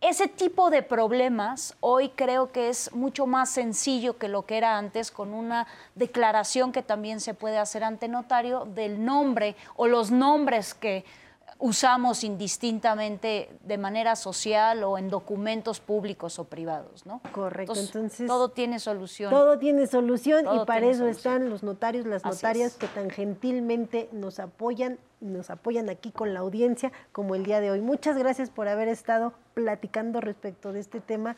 Ese 0.00 0.26
tipo 0.26 0.70
de 0.70 0.82
problemas 0.82 1.76
hoy 1.80 2.08
creo 2.08 2.50
que 2.50 2.70
es 2.70 2.92
mucho 2.92 3.26
más 3.26 3.50
sencillo 3.50 4.16
que 4.16 4.28
lo 4.28 4.46
que 4.46 4.56
era 4.56 4.78
antes 4.78 5.10
con 5.10 5.34
una 5.34 5.66
declaración 5.94 6.72
que 6.72 6.82
también 6.82 7.20
se 7.20 7.34
puede 7.34 7.58
hacer 7.58 7.84
ante 7.84 8.08
notario 8.08 8.64
del 8.64 9.04
nombre 9.04 9.56
o 9.76 9.86
los 9.86 10.10
nombres 10.10 10.72
que 10.72 11.04
usamos 11.60 12.24
indistintamente 12.24 13.50
de 13.64 13.78
manera 13.78 14.16
social 14.16 14.82
o 14.82 14.96
en 14.96 15.10
documentos 15.10 15.78
públicos 15.78 16.38
o 16.38 16.44
privados, 16.44 17.04
¿no? 17.04 17.20
Correcto. 17.32 17.74
Entonces, 17.76 18.26
todo 18.26 18.48
tiene 18.48 18.80
solución. 18.80 19.30
Todo 19.30 19.58
tiene 19.58 19.86
solución 19.86 20.46
y 20.54 20.64
para 20.64 20.86
eso 20.86 21.06
están 21.06 21.50
los 21.50 21.62
notarios, 21.62 22.06
las 22.06 22.24
notarias 22.24 22.76
que 22.76 22.86
tan 22.86 23.10
gentilmente 23.10 24.08
nos 24.12 24.40
apoyan, 24.40 24.98
nos 25.20 25.50
apoyan 25.50 25.90
aquí 25.90 26.10
con 26.10 26.32
la 26.32 26.40
audiencia 26.40 26.92
como 27.12 27.34
el 27.34 27.44
día 27.44 27.60
de 27.60 27.70
hoy. 27.70 27.82
Muchas 27.82 28.16
gracias 28.16 28.48
por 28.48 28.66
haber 28.66 28.88
estado 28.88 29.34
platicando 29.52 30.20
respecto 30.20 30.72
de 30.72 30.80
este 30.80 31.00
tema 31.00 31.36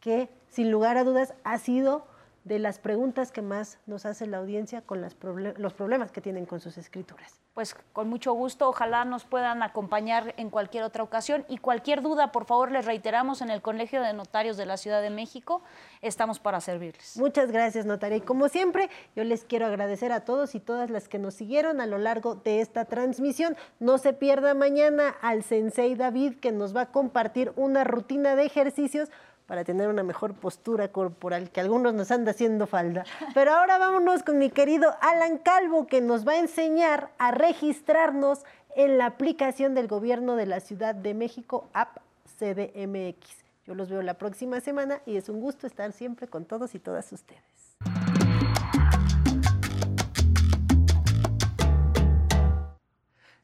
que 0.00 0.28
sin 0.48 0.70
lugar 0.70 0.96
a 0.96 1.04
dudas 1.04 1.34
ha 1.44 1.58
sido 1.58 2.04
de 2.44 2.58
las 2.58 2.78
preguntas 2.78 3.32
que 3.32 3.42
más 3.42 3.78
nos 3.86 4.06
hace 4.06 4.26
la 4.26 4.38
audiencia 4.38 4.82
con 4.82 5.02
los 5.02 5.74
problemas 5.74 6.10
que 6.10 6.20
tienen 6.20 6.46
con 6.46 6.60
sus 6.60 6.78
escrituras. 6.78 7.40
Pues 7.54 7.74
con 7.92 8.08
mucho 8.08 8.32
gusto, 8.32 8.68
ojalá 8.68 9.04
nos 9.04 9.24
puedan 9.24 9.62
acompañar 9.62 10.34
en 10.36 10.50
cualquier 10.50 10.84
otra 10.84 11.02
ocasión 11.02 11.44
y 11.48 11.58
cualquier 11.58 12.00
duda, 12.00 12.32
por 12.32 12.46
favor, 12.46 12.70
les 12.70 12.86
reiteramos 12.86 13.42
en 13.42 13.50
el 13.50 13.60
Colegio 13.60 14.00
de 14.00 14.12
Notarios 14.12 14.56
de 14.56 14.66
la 14.66 14.76
Ciudad 14.76 15.02
de 15.02 15.10
México, 15.10 15.62
estamos 16.00 16.38
para 16.38 16.60
servirles. 16.60 17.16
Muchas 17.18 17.50
gracias, 17.50 17.86
notaria. 17.86 18.18
Y 18.18 18.20
como 18.22 18.48
siempre, 18.48 18.88
yo 19.14 19.24
les 19.24 19.44
quiero 19.44 19.66
agradecer 19.66 20.12
a 20.12 20.24
todos 20.24 20.54
y 20.54 20.60
todas 20.60 20.90
las 20.90 21.08
que 21.08 21.18
nos 21.18 21.34
siguieron 21.34 21.80
a 21.80 21.86
lo 21.86 21.98
largo 21.98 22.36
de 22.36 22.60
esta 22.60 22.86
transmisión. 22.86 23.56
No 23.78 23.98
se 23.98 24.12
pierda 24.12 24.54
mañana 24.54 25.14
al 25.20 25.42
Sensei 25.42 25.94
David, 25.96 26.36
que 26.40 26.52
nos 26.52 26.74
va 26.74 26.82
a 26.82 26.92
compartir 26.92 27.52
una 27.56 27.84
rutina 27.84 28.36
de 28.36 28.46
ejercicios 28.46 29.10
para 29.50 29.64
tener 29.64 29.88
una 29.88 30.04
mejor 30.04 30.34
postura 30.34 30.92
corporal, 30.92 31.50
que 31.50 31.60
algunos 31.60 31.92
nos 31.92 32.12
anda 32.12 32.30
haciendo 32.30 32.68
falda. 32.68 33.04
Pero 33.34 33.50
ahora 33.52 33.78
vámonos 33.78 34.22
con 34.22 34.38
mi 34.38 34.48
querido 34.48 34.94
Alan 35.00 35.38
Calvo, 35.38 35.88
que 35.88 36.00
nos 36.00 36.24
va 36.24 36.34
a 36.34 36.38
enseñar 36.38 37.10
a 37.18 37.32
registrarnos 37.32 38.44
en 38.76 38.96
la 38.96 39.06
aplicación 39.06 39.74
del 39.74 39.88
gobierno 39.88 40.36
de 40.36 40.46
la 40.46 40.60
Ciudad 40.60 40.94
de 40.94 41.14
México, 41.14 41.68
App 41.72 41.98
CDMX. 42.38 43.42
Yo 43.66 43.74
los 43.74 43.90
veo 43.90 44.02
la 44.02 44.14
próxima 44.14 44.60
semana 44.60 45.00
y 45.04 45.16
es 45.16 45.28
un 45.28 45.40
gusto 45.40 45.66
estar 45.66 45.90
siempre 45.90 46.28
con 46.28 46.44
todos 46.44 46.76
y 46.76 46.78
todas 46.78 47.10
ustedes. 47.12 47.69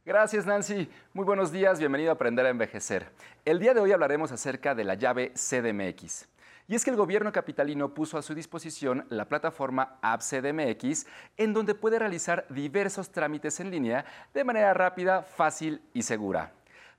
Gracias 0.07 0.47
Nancy, 0.47 0.89
muy 1.15 1.25
buenos 1.25 1.51
días, 1.51 1.81
bienvenido 1.81 2.11
a 2.11 2.15
Aprender 2.15 2.47
a 2.47 2.51
Envejecer. 2.51 3.11
El 3.45 3.59
día 3.59 3.75
de 3.75 3.81
hoy 3.81 3.91
hablaremos 3.91 4.31
acerca 4.31 4.73
de 4.73 4.85
la 4.85 4.95
llave 4.95 5.33
CDMX. 5.35 6.29
Y 6.69 6.77
es 6.77 6.85
que 6.85 6.91
el 6.91 6.97
gobierno 6.97 7.33
capitalino 7.33 7.93
puso 7.93 8.17
a 8.17 8.23
su 8.23 8.33
disposición 8.33 9.05
la 9.09 9.25
plataforma 9.25 9.99
App 10.03 10.21
CDMX, 10.21 11.09
en 11.37 11.53
donde 11.53 11.75
puede 11.75 11.99
realizar 11.99 12.47
diversos 12.51 13.11
trámites 13.11 13.59
en 13.59 13.73
línea 13.73 14.05
de 14.33 14.45
manera 14.45 14.73
rápida, 14.75 15.23
fácil 15.23 15.83
y 15.93 16.03
segura. 16.03 16.53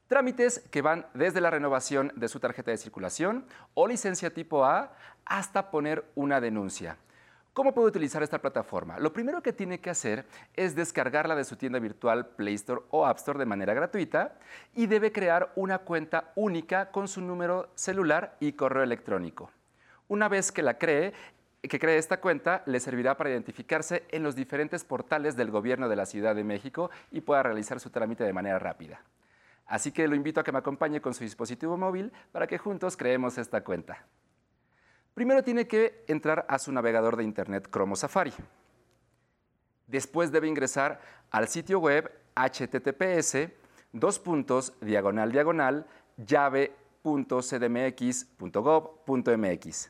Trámites 0.10 0.60
que 0.70 0.82
van 0.82 1.06
desde 1.14 1.40
la 1.40 1.50
renovación 1.50 2.12
de 2.18 2.28
su 2.28 2.42
tarjeta 2.42 2.72
de 2.72 2.78
circulación 2.78 3.46
o 3.74 3.88
licencia 3.88 4.34
tipo 4.34 4.66
A 4.66 4.92
hasta 5.24 5.72
poner 5.72 6.04
una 6.16 6.42
denuncia. 6.42 6.98
¿Cómo 7.58 7.74
puede 7.74 7.88
utilizar 7.88 8.22
esta 8.22 8.40
plataforma? 8.40 9.00
Lo 9.00 9.12
primero 9.12 9.42
que 9.42 9.52
tiene 9.52 9.80
que 9.80 9.90
hacer 9.90 10.28
es 10.54 10.76
descargarla 10.76 11.36
de 11.36 11.44
su 11.44 11.56
tienda 11.56 11.80
virtual 11.80 12.28
Play 12.28 12.54
Store 12.54 12.84
o 12.92 13.04
App 13.04 13.18
Store 13.18 13.40
de 13.40 13.48
manera 13.48 13.74
gratuita 13.74 14.36
y 14.76 14.86
debe 14.86 15.12
crear 15.12 15.54
una 15.56 15.80
cuenta 15.80 16.34
única 16.36 16.92
con 16.92 17.08
su 17.08 17.20
número 17.20 17.72
celular 17.74 18.38
y 18.40 18.52
correo 18.52 18.84
electrónico. 18.84 19.50
Una 20.08 20.30
vez 20.30 20.52
que 20.52 20.62
la 20.62 20.78
cree, 20.78 21.14
que 21.64 21.80
cree 21.80 21.98
esta 21.98 22.22
cuenta 22.22 22.62
le 22.68 22.80
servirá 22.80 23.18
para 23.18 23.32
identificarse 23.32 24.04
en 24.12 24.22
los 24.22 24.36
diferentes 24.36 24.84
portales 24.84 25.36
del 25.36 25.50
gobierno 25.50 25.90
de 25.90 25.96
la 25.96 26.06
Ciudad 26.06 26.36
de 26.36 26.44
México 26.44 26.92
y 27.10 27.22
pueda 27.22 27.42
realizar 27.42 27.80
su 27.80 27.90
trámite 27.90 28.24
de 28.24 28.34
manera 28.34 28.60
rápida. 28.60 29.02
Así 29.66 29.92
que 29.92 30.08
lo 30.08 30.14
invito 30.14 30.40
a 30.40 30.44
que 30.44 30.52
me 30.52 30.60
acompañe 30.60 31.02
con 31.02 31.16
su 31.16 31.24
dispositivo 31.24 31.76
móvil 31.76 32.14
para 32.32 32.46
que 32.46 32.60
juntos 32.60 32.96
creemos 32.96 33.40
esta 33.40 33.64
cuenta. 33.64 34.06
Primero 35.18 35.44
tiene 35.44 35.68
que 35.68 36.06
entrar 36.06 36.46
a 36.48 36.60
su 36.60 36.72
navegador 36.72 37.18
de 37.18 37.24
Internet 37.24 37.70
Chrome 37.72 37.96
Safari. 37.96 38.32
Después 39.88 40.32
debe 40.32 40.48
ingresar 40.48 41.02
al 41.32 41.48
sitio 41.48 41.80
web 41.80 42.12
https 42.36 43.50
dos 43.92 44.20
puntos 44.20 44.74
diagonal 44.80 45.32
diagonal 45.32 45.88
llave 46.18 46.76
go.cdmx.gov.mx. 47.04 49.90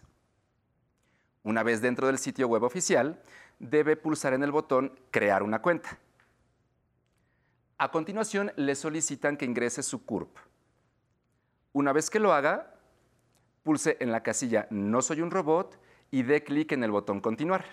Una 1.44 1.64
vez 1.64 1.82
dentro 1.82 2.08
del 2.08 2.20
sitio 2.20 2.48
web 2.48 2.64
oficial, 2.64 3.22
debe 3.60 3.98
pulsar 3.98 4.34
en 4.34 4.44
el 4.44 4.54
botón 4.54 4.98
Crear 5.12 5.44
una 5.44 5.62
cuenta. 5.62 6.00
A 7.78 7.92
continuación, 7.92 8.54
le 8.56 8.76
solicitan 8.76 9.36
que 9.36 9.44
ingrese 9.44 9.84
su 9.84 10.06
CURP. 10.06 10.38
Una 11.74 11.92
vez 11.92 12.10
que 12.10 12.22
lo 12.22 12.32
haga, 12.32 12.77
pulse 13.68 13.98
en 14.00 14.14
la 14.14 14.24
casilla 14.24 14.66
No 14.70 15.02
soy 15.02 15.20
un 15.20 15.30
robot 15.30 15.78
y 16.10 16.24
dé 16.24 16.42
clic 16.42 16.72
en 16.72 16.86
el 16.86 16.92
botón 16.92 17.20
Continuar. 17.20 17.66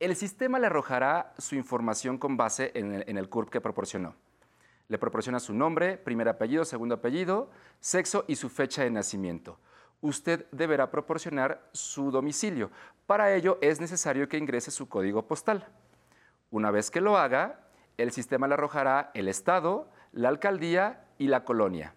El 0.00 0.16
sistema 0.16 0.58
le 0.58 0.68
arrojará 0.68 1.34
su 1.36 1.56
información 1.56 2.16
con 2.16 2.38
base 2.38 2.72
en 2.74 2.94
el, 2.94 3.04
en 3.06 3.18
el 3.18 3.28
CURP 3.28 3.50
que 3.50 3.60
proporcionó. 3.60 4.14
Le 4.88 4.96
proporciona 4.96 5.38
su 5.40 5.52
nombre, 5.52 5.98
primer 5.98 6.26
apellido, 6.26 6.64
segundo 6.64 6.94
apellido, 6.94 7.50
sexo 7.80 8.24
y 8.26 8.36
su 8.36 8.48
fecha 8.48 8.82
de 8.82 8.90
nacimiento. 8.90 9.58
Usted 10.00 10.46
deberá 10.52 10.90
proporcionar 10.90 11.68
su 11.72 12.10
domicilio. 12.10 12.70
Para 13.06 13.34
ello 13.34 13.58
es 13.60 13.78
necesario 13.78 14.26
que 14.26 14.38
ingrese 14.38 14.70
su 14.70 14.88
código 14.88 15.26
postal. 15.26 15.68
Una 16.50 16.70
vez 16.70 16.90
que 16.90 17.02
lo 17.02 17.18
haga, 17.18 17.60
el 17.98 18.10
sistema 18.10 18.48
le 18.48 18.54
arrojará 18.54 19.10
el 19.12 19.28
estado, 19.28 19.90
la 20.12 20.30
alcaldía 20.30 21.04
y 21.18 21.26
la 21.26 21.44
colonia. 21.44 21.94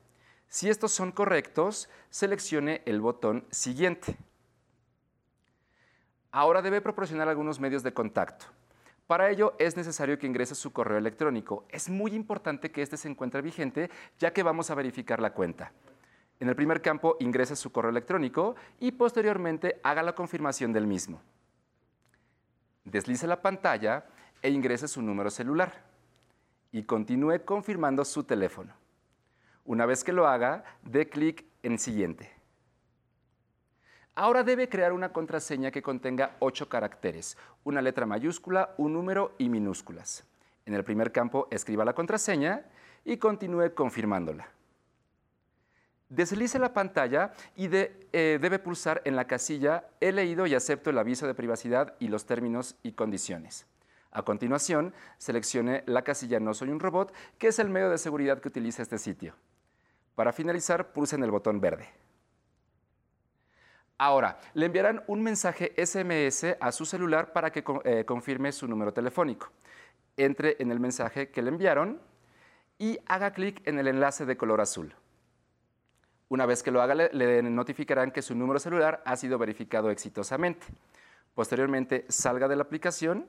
Si 0.51 0.69
estos 0.69 0.91
son 0.91 1.13
correctos, 1.13 1.89
seleccione 2.09 2.81
el 2.85 2.99
botón 2.99 3.45
Siguiente. 3.51 4.17
Ahora 6.29 6.61
debe 6.61 6.81
proporcionar 6.81 7.29
algunos 7.29 7.61
medios 7.61 7.83
de 7.83 7.93
contacto. 7.93 8.47
Para 9.07 9.29
ello 9.29 9.53
es 9.59 9.77
necesario 9.77 10.19
que 10.19 10.27
ingrese 10.27 10.53
su 10.53 10.73
correo 10.73 10.97
electrónico. 10.97 11.63
Es 11.69 11.89
muy 11.89 12.13
importante 12.13 12.69
que 12.69 12.81
este 12.81 12.97
se 12.97 13.07
encuentre 13.07 13.41
vigente 13.41 13.89
ya 14.19 14.33
que 14.33 14.43
vamos 14.43 14.69
a 14.69 14.75
verificar 14.75 15.21
la 15.21 15.31
cuenta. 15.33 15.71
En 16.41 16.49
el 16.49 16.55
primer 16.57 16.81
campo 16.81 17.15
ingrese 17.21 17.55
su 17.55 17.71
correo 17.71 17.91
electrónico 17.91 18.57
y 18.77 18.91
posteriormente 18.91 19.79
haga 19.83 20.03
la 20.03 20.15
confirmación 20.15 20.73
del 20.73 20.85
mismo. 20.85 21.21
Deslice 22.83 23.25
la 23.25 23.41
pantalla 23.41 24.03
e 24.41 24.49
ingrese 24.49 24.89
su 24.89 25.01
número 25.01 25.29
celular 25.29 25.85
y 26.73 26.83
continúe 26.83 27.45
confirmando 27.45 28.03
su 28.03 28.25
teléfono. 28.25 28.80
Una 29.71 29.85
vez 29.85 30.03
que 30.03 30.11
lo 30.11 30.27
haga, 30.27 30.65
dé 30.83 31.07
clic 31.07 31.45
en 31.63 31.79
Siguiente. 31.79 32.29
Ahora 34.15 34.43
debe 34.43 34.67
crear 34.67 34.91
una 34.91 35.13
contraseña 35.13 35.71
que 35.71 35.81
contenga 35.81 36.35
ocho 36.39 36.67
caracteres, 36.67 37.37
una 37.63 37.81
letra 37.81 38.05
mayúscula, 38.05 38.75
un 38.75 38.91
número 38.91 39.33
y 39.37 39.47
minúsculas. 39.47 40.25
En 40.65 40.73
el 40.73 40.83
primer 40.83 41.13
campo 41.13 41.47
escriba 41.51 41.85
la 41.85 41.93
contraseña 41.93 42.65
y 43.05 43.15
continúe 43.15 43.73
confirmándola. 43.73 44.49
Deslice 46.09 46.59
la 46.59 46.73
pantalla 46.73 47.31
y 47.55 47.69
eh, 47.71 48.39
debe 48.41 48.59
pulsar 48.59 49.01
en 49.05 49.15
la 49.15 49.25
casilla 49.25 49.85
He 50.01 50.11
leído 50.11 50.45
y 50.47 50.53
acepto 50.53 50.89
el 50.89 50.97
aviso 50.97 51.27
de 51.27 51.33
privacidad 51.33 51.95
y 51.97 52.09
los 52.09 52.25
términos 52.25 52.75
y 52.83 52.91
condiciones. 52.91 53.65
A 54.11 54.23
continuación, 54.23 54.93
seleccione 55.17 55.85
la 55.85 56.01
casilla 56.01 56.41
No 56.41 56.53
soy 56.53 56.71
un 56.71 56.81
robot, 56.81 57.13
que 57.37 57.47
es 57.47 57.59
el 57.59 57.69
medio 57.69 57.89
de 57.89 57.97
seguridad 57.97 58.41
que 58.41 58.49
utiliza 58.49 58.81
este 58.81 58.97
sitio. 58.97 59.33
Para 60.21 60.33
finalizar, 60.33 60.93
pulsen 60.93 61.23
el 61.23 61.31
botón 61.31 61.59
verde. 61.59 61.89
Ahora, 63.97 64.39
le 64.53 64.67
enviarán 64.67 65.03
un 65.07 65.23
mensaje 65.23 65.73
SMS 65.83 66.57
a 66.59 66.71
su 66.71 66.85
celular 66.85 67.33
para 67.33 67.51
que 67.51 67.63
eh, 67.85 68.05
confirme 68.05 68.51
su 68.51 68.67
número 68.67 68.93
telefónico. 68.93 69.49
Entre 70.17 70.57
en 70.59 70.69
el 70.69 70.79
mensaje 70.79 71.31
que 71.31 71.41
le 71.41 71.49
enviaron 71.49 71.99
y 72.77 72.99
haga 73.07 73.33
clic 73.33 73.67
en 73.67 73.79
el 73.79 73.87
enlace 73.87 74.27
de 74.27 74.37
color 74.37 74.61
azul. 74.61 74.93
Una 76.29 76.45
vez 76.45 76.61
que 76.61 76.69
lo 76.69 76.83
haga, 76.83 76.93
le 76.93 77.41
notificarán 77.41 78.11
que 78.11 78.21
su 78.21 78.35
número 78.35 78.59
celular 78.59 79.01
ha 79.05 79.15
sido 79.15 79.39
verificado 79.39 79.89
exitosamente. 79.89 80.67
Posteriormente, 81.33 82.05
salga 82.09 82.47
de 82.47 82.57
la 82.57 82.61
aplicación 82.61 83.25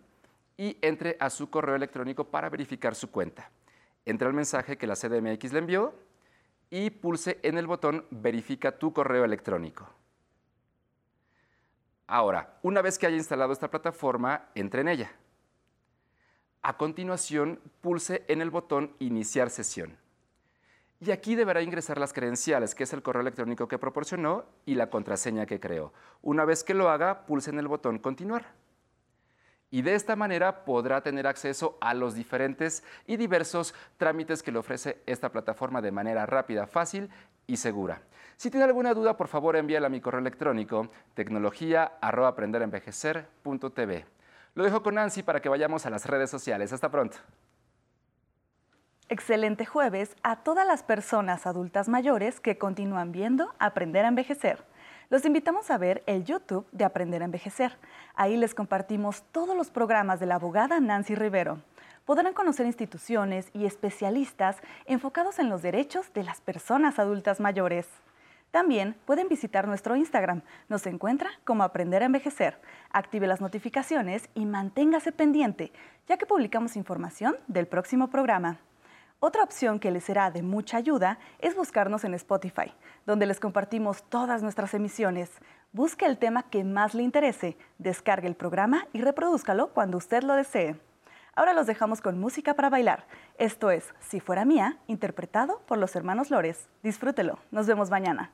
y 0.59 0.77
entre 0.83 1.17
a 1.21 1.31
su 1.31 1.49
correo 1.49 1.75
electrónico 1.75 2.25
para 2.25 2.51
verificar 2.51 2.95
su 2.95 3.11
cuenta. 3.11 3.51
Entre 4.05 4.29
el 4.29 4.35
mensaje 4.35 4.77
que 4.77 4.87
la 4.87 4.95
CDMX 4.95 5.55
le 5.55 5.59
envió 5.59 6.12
y 6.73 6.89
pulse 6.89 7.39
en 7.43 7.59
el 7.59 7.67
botón 7.67 8.07
Verifica 8.11 8.79
tu 8.79 8.95
correo 8.95 9.27
electrónico. 9.27 9.87
Ahora, 12.07 12.59
una 12.63 12.81
vez 12.81 12.99
que 12.99 13.07
haya 13.07 13.17
instalado 13.17 13.53
esta 13.53 13.71
plataforma, 13.71 14.49
entre 14.55 14.81
en 14.81 14.89
ella. 14.89 15.13
A 16.63 16.79
continuación, 16.79 17.61
pulse 17.83 18.25
en 18.27 18.41
el 18.41 18.49
botón 18.49 18.97
Iniciar 19.01 19.51
sesión. 19.51 19.99
Y 20.99 21.11
aquí 21.11 21.35
deberá 21.35 21.61
ingresar 21.61 21.99
las 21.99 22.15
credenciales, 22.15 22.75
que 22.75 22.85
es 22.85 22.93
el 22.95 23.03
correo 23.03 23.21
electrónico 23.21 23.69
que 23.69 23.79
proporcionó 23.79 24.47
y 24.65 24.75
la 24.75 24.89
contraseña 24.89 25.45
que 25.45 25.61
creó. 25.61 25.93
Una 26.23 26.47
vez 26.47 26.65
que 26.65 26.73
lo 26.73 26.89
haga, 26.89 27.27
pulse 27.27 27.51
en 27.51 27.59
el 27.59 27.69
botón 27.69 27.99
Continuar 27.99 28.62
y 29.73 29.83
de 29.83 29.97
esta 29.97 30.15
manera 30.15 30.65
podrá 30.65 31.01
tener 31.01 31.27
acceso 31.27 31.77
a 31.81 31.95
los 31.95 32.15
diferentes 32.15 32.85
y 33.07 33.17
diversos 33.17 33.75
trámites 33.97 34.41
que 34.43 34.53
le 34.53 34.59
ofrece 34.59 35.03
esta 35.07 35.33
plataforma 35.33 35.81
de 35.81 35.91
manera 35.91 36.27
rápida, 36.27 36.67
fácil 36.69 37.09
y 37.47 37.57
segura. 37.57 38.03
Si 38.37 38.51
tiene 38.51 38.67
alguna 38.67 38.93
duda, 38.93 39.17
por 39.17 39.29
favor 39.29 39.57
envíala 39.57 39.87
a 39.87 39.91
mi 39.91 40.03
correo 40.03 40.21
electrónico 40.21 40.91
tecnología@aprenderenvejecer.tv. 41.15 44.05
Lo 44.55 44.65
dejo 44.65 44.83
con 44.83 44.97
Nancy 44.97 45.23
para 45.23 45.41
que 45.41 45.49
vayamos 45.49 45.87
a 45.87 45.91
las 45.91 46.05
redes 46.05 46.31
sociales. 46.31 46.75
Hasta 46.75 46.91
pronto. 46.91 47.17
Excelente 49.09 49.65
jueves 49.65 50.15
a 50.23 50.43
todas 50.43 50.67
las 50.67 50.83
personas 50.83 51.47
adultas 51.47 51.89
mayores 51.89 52.41
que 52.41 52.59
continúan 52.59 53.11
viendo 53.11 53.55
Aprender 53.59 54.05
a 54.05 54.09
Envejecer. 54.09 54.71
Los 55.13 55.27
invitamos 55.27 55.71
a 55.71 55.77
ver 55.77 56.03
el 56.07 56.25
YouTube 56.25 56.67
de 56.73 56.87
Aprender 56.87 57.21
a 57.21 57.27
Envejecer. 57.27 57.77
Ahí 58.15 58.39
les 58.39 58.55
compartimos 58.55 59.23
todos 59.31 59.55
los 59.55 59.71
programas 59.71 60.21
de 60.21 60.25
la 60.25 60.37
abogada 60.37 60.81
Nancy 60.81 61.15
Rivero. 61.15 61.61
Podrán 62.07 62.33
conocer 62.33 62.65
instituciones 62.65 63.51
y 63.53 63.67
especialistas 63.67 64.57
enfocados 64.87 65.39
en 65.39 65.51
los 65.51 65.61
derechos 65.61 66.11
de 66.15 66.25
las 66.25 66.41
personas 66.41 66.99
adultas 66.99 67.41
mayores. 67.41 67.87
También 68.53 68.97
pueden 69.05 69.29
visitar 69.29 69.69
nuestro 69.69 69.97
Instagram. 69.97 70.41
Nos 70.71 70.87
encuentra 70.87 71.29
como 71.45 71.63
Aprender 71.63 72.03
a 72.03 72.07
Envejecer. 72.07 72.59
Active 72.91 73.27
las 73.27 73.43
notificaciones 73.43 74.31
y 74.33 74.47
manténgase 74.47 75.13
pendiente, 75.13 75.73
ya 76.09 76.17
que 76.17 76.25
publicamos 76.25 76.75
información 76.75 77.37
del 77.49 77.67
próximo 77.67 78.09
programa. 78.09 78.61
Otra 79.25 79.45
opción 79.45 79.79
que 79.79 79.93
les 79.93 80.03
será 80.03 80.33
de 80.33 80.43
mucha 80.43 80.79
ayuda 80.79 81.17
es 81.39 81.55
buscarnos 81.55 82.03
en 82.03 82.13
Spotify, 82.15 82.75
donde 83.07 83.25
les 83.25 83.39
compartimos 83.39 84.03
todas 84.03 84.43
nuestras 84.43 84.75
emisiones. 84.75 85.31
Busque 85.71 86.07
el 86.07 86.19
tema 86.19 86.43
que 86.43 86.65
más 86.65 86.93
le 86.93 87.05
interese, 87.05 87.57
descargue 87.79 88.27
el 88.27 88.35
programa 88.35 88.89
y 88.93 89.01
reprodúzcalo 89.01 89.69
cuando 89.69 89.97
usted 89.97 90.25
lo 90.25 90.35
desee. 90.35 90.75
Ahora 91.37 91.53
los 91.53 91.69
dejamos 91.69 92.01
con 92.01 92.19
música 92.19 92.55
para 92.55 92.69
bailar. 92.69 93.07
Esto 93.39 93.71
es 93.71 93.95
Si 94.01 94.19
fuera 94.19 94.45
mía, 94.45 94.79
interpretado 94.89 95.61
por 95.69 95.79
los 95.79 95.95
hermanos 95.95 96.33
Lores. 96.33 96.69
Disfrútelo. 96.83 97.39
Nos 97.53 97.69
vemos 97.69 97.91
mañana. 97.91 98.33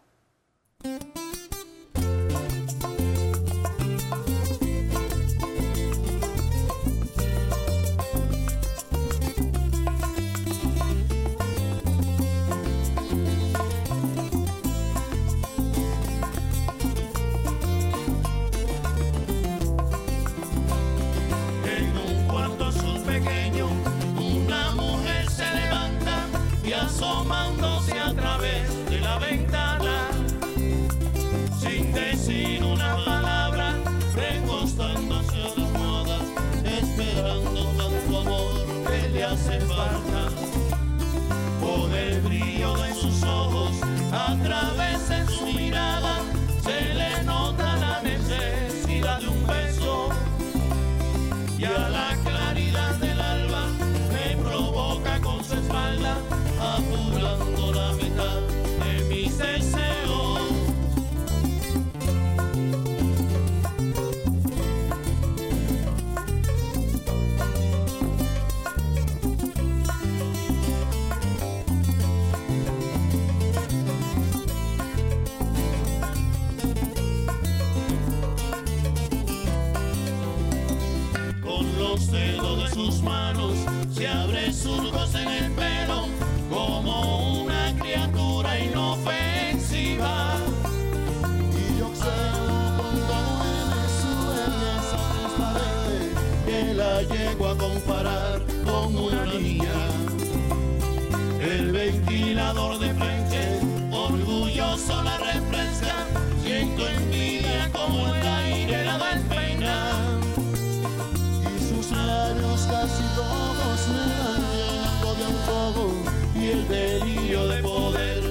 Delirio 116.99 117.47
de 117.49 117.63
poder 117.63 118.23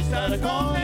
estar 0.00 0.40
con 0.40 0.76
ella. 0.76 0.83